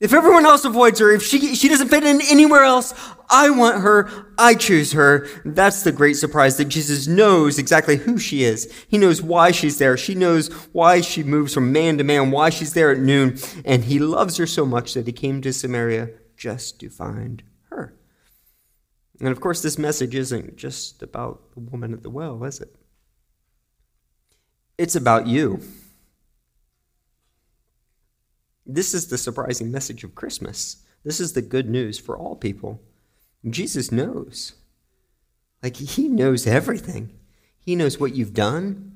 If 0.00 0.12
everyone 0.12 0.46
else 0.46 0.64
avoids 0.64 1.00
her, 1.00 1.10
if 1.10 1.24
she, 1.24 1.56
she 1.56 1.68
doesn't 1.68 1.88
fit 1.88 2.04
in 2.04 2.20
anywhere 2.22 2.62
else, 2.62 2.94
I 3.28 3.50
want 3.50 3.82
her. 3.82 4.32
I 4.38 4.54
choose 4.54 4.92
her. 4.92 5.26
That's 5.44 5.82
the 5.82 5.90
great 5.90 6.14
surprise 6.14 6.56
that 6.56 6.66
Jesus 6.66 7.08
knows 7.08 7.58
exactly 7.58 7.96
who 7.96 8.16
she 8.16 8.44
is. 8.44 8.72
He 8.86 8.96
knows 8.96 9.20
why 9.20 9.50
she's 9.50 9.78
there. 9.78 9.96
She 9.96 10.14
knows 10.14 10.52
why 10.72 11.00
she 11.00 11.24
moves 11.24 11.52
from 11.52 11.72
man 11.72 11.98
to 11.98 12.04
man, 12.04 12.30
why 12.30 12.50
she's 12.50 12.74
there 12.74 12.92
at 12.92 12.98
noon. 12.98 13.38
And 13.64 13.84
he 13.84 13.98
loves 13.98 14.36
her 14.36 14.46
so 14.46 14.64
much 14.64 14.94
that 14.94 15.06
he 15.06 15.12
came 15.12 15.42
to 15.42 15.52
Samaria 15.52 16.10
just 16.36 16.78
to 16.78 16.90
find 16.90 17.42
her. 17.70 17.98
And 19.18 19.30
of 19.30 19.40
course, 19.40 19.62
this 19.62 19.78
message 19.78 20.14
isn't 20.14 20.56
just 20.56 21.02
about 21.02 21.54
the 21.54 21.60
woman 21.60 21.92
at 21.92 22.04
the 22.04 22.10
well, 22.10 22.44
is 22.44 22.60
it? 22.60 22.76
It's 24.78 24.94
about 24.94 25.26
you. 25.26 25.60
This 28.70 28.92
is 28.92 29.06
the 29.06 29.16
surprising 29.16 29.72
message 29.72 30.04
of 30.04 30.14
Christmas. 30.14 30.84
This 31.02 31.20
is 31.20 31.32
the 31.32 31.40
good 31.40 31.70
news 31.70 31.98
for 31.98 32.18
all 32.18 32.36
people. 32.36 32.82
Jesus 33.48 33.90
knows. 33.90 34.52
Like, 35.62 35.76
he 35.76 36.06
knows 36.06 36.46
everything. 36.46 37.18
He 37.58 37.74
knows 37.74 37.98
what 37.98 38.14
you've 38.14 38.34
done, 38.34 38.92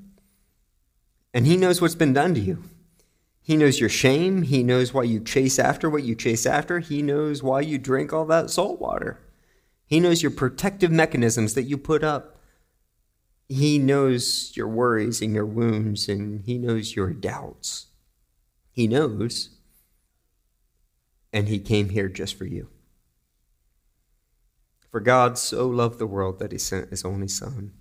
and 1.32 1.46
he 1.46 1.56
knows 1.56 1.80
what's 1.80 1.94
been 1.94 2.12
done 2.12 2.34
to 2.34 2.40
you. 2.40 2.62
He 3.40 3.56
knows 3.56 3.80
your 3.80 3.88
shame. 3.88 4.42
He 4.42 4.62
knows 4.62 4.94
why 4.94 5.04
you 5.04 5.20
chase 5.20 5.58
after 5.58 5.90
what 5.90 6.04
you 6.04 6.14
chase 6.14 6.46
after. 6.46 6.78
He 6.78 7.02
knows 7.02 7.42
why 7.42 7.62
you 7.62 7.78
drink 7.78 8.12
all 8.12 8.26
that 8.26 8.50
salt 8.50 8.80
water. 8.80 9.20
He 9.86 10.00
knows 10.00 10.22
your 10.22 10.30
protective 10.30 10.90
mechanisms 10.90 11.54
that 11.54 11.64
you 11.64 11.76
put 11.76 12.04
up. 12.04 12.38
He 13.48 13.78
knows 13.78 14.52
your 14.54 14.68
worries 14.68 15.20
and 15.20 15.34
your 15.34 15.46
wounds, 15.46 16.08
and 16.08 16.42
He 16.42 16.58
knows 16.58 16.94
your 16.94 17.10
doubts. 17.10 17.86
He 18.70 18.86
knows, 18.86 19.50
and 21.32 21.48
He 21.48 21.58
came 21.58 21.90
here 21.90 22.08
just 22.08 22.36
for 22.36 22.44
you. 22.44 22.68
For 24.90 25.00
God 25.00 25.38
so 25.38 25.66
loved 25.68 25.98
the 25.98 26.06
world 26.06 26.38
that 26.38 26.52
He 26.52 26.58
sent 26.58 26.90
His 26.90 27.04
only 27.04 27.28
Son. 27.28 27.72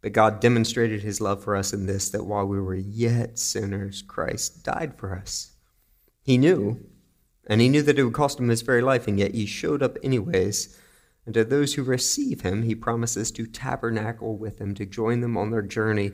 But 0.00 0.12
God 0.12 0.40
demonstrated 0.40 1.02
His 1.02 1.20
love 1.20 1.42
for 1.42 1.56
us 1.56 1.72
in 1.72 1.86
this 1.86 2.10
that 2.10 2.24
while 2.24 2.46
we 2.46 2.60
were 2.60 2.74
yet 2.74 3.38
sinners, 3.38 4.02
Christ 4.02 4.62
died 4.64 4.96
for 4.96 5.14
us. 5.14 5.52
He 6.22 6.38
knew, 6.38 6.86
and 7.46 7.60
He 7.60 7.68
knew 7.68 7.82
that 7.82 7.98
it 7.98 8.04
would 8.04 8.14
cost 8.14 8.38
Him 8.38 8.48
His 8.48 8.62
very 8.62 8.82
life, 8.82 9.08
and 9.08 9.18
yet 9.18 9.34
He 9.34 9.46
showed 9.46 9.82
up 9.82 9.96
anyways 10.02 10.78
and 11.28 11.34
to 11.34 11.44
those 11.44 11.74
who 11.74 11.82
receive 11.82 12.40
him, 12.40 12.62
he 12.62 12.74
promises 12.74 13.30
to 13.32 13.46
tabernacle 13.46 14.38
with 14.38 14.56
them, 14.56 14.74
to 14.76 14.86
join 14.86 15.20
them 15.20 15.36
on 15.36 15.50
their 15.50 15.60
journey, 15.60 16.12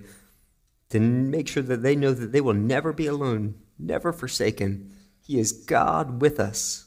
to 0.90 0.98
make 0.98 1.46
sure 1.46 1.62
that 1.62 1.84
they 1.84 1.94
know 1.94 2.12
that 2.12 2.32
they 2.32 2.40
will 2.40 2.52
never 2.52 2.92
be 2.92 3.06
alone, 3.06 3.54
never 3.78 4.12
forsaken. 4.12 4.92
He 5.26 5.38
is 5.38 5.52
God 5.52 6.20
with 6.20 6.38
us. 6.38 6.84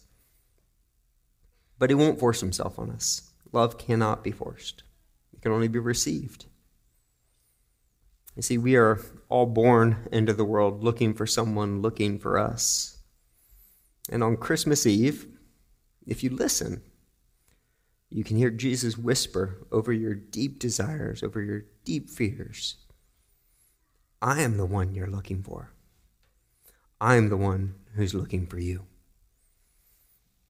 But 1.79 1.89
he 1.89 1.95
won't 1.95 2.19
force 2.19 2.39
himself 2.39 2.77
on 2.77 2.91
us. 2.91 3.31
Love 3.51 3.77
cannot 3.77 4.23
be 4.23 4.31
forced, 4.31 4.83
it 5.33 5.41
can 5.41 5.51
only 5.51 5.67
be 5.67 5.79
received. 5.79 6.45
You 8.35 8.43
see, 8.43 8.59
we 8.59 8.75
are 8.75 9.01
all 9.29 9.47
born 9.47 10.07
into 10.11 10.31
the 10.31 10.45
world 10.45 10.83
looking 10.83 11.15
for 11.15 11.25
someone 11.25 11.81
looking 11.81 12.19
for 12.19 12.37
us. 12.37 12.97
And 14.11 14.23
on 14.23 14.37
Christmas 14.37 14.85
Eve, 14.85 15.25
if 16.05 16.23
you 16.23 16.29
listen, 16.29 16.83
you 18.09 18.23
can 18.23 18.37
hear 18.37 18.51
Jesus 18.51 18.95
whisper 18.95 19.65
over 19.71 19.91
your 19.91 20.13
deep 20.13 20.59
desires, 20.59 21.23
over 21.23 21.41
your 21.41 21.63
deep 21.83 22.11
fears. 22.11 22.75
I 24.21 24.41
am 24.41 24.57
the 24.57 24.65
one 24.65 24.93
you're 24.93 25.07
looking 25.07 25.41
for. 25.41 25.71
I 27.01 27.15
am 27.15 27.29
the 27.29 27.37
one 27.37 27.75
who's 27.97 28.13
looking 28.13 28.45
for 28.45 28.59
you. 28.59 28.85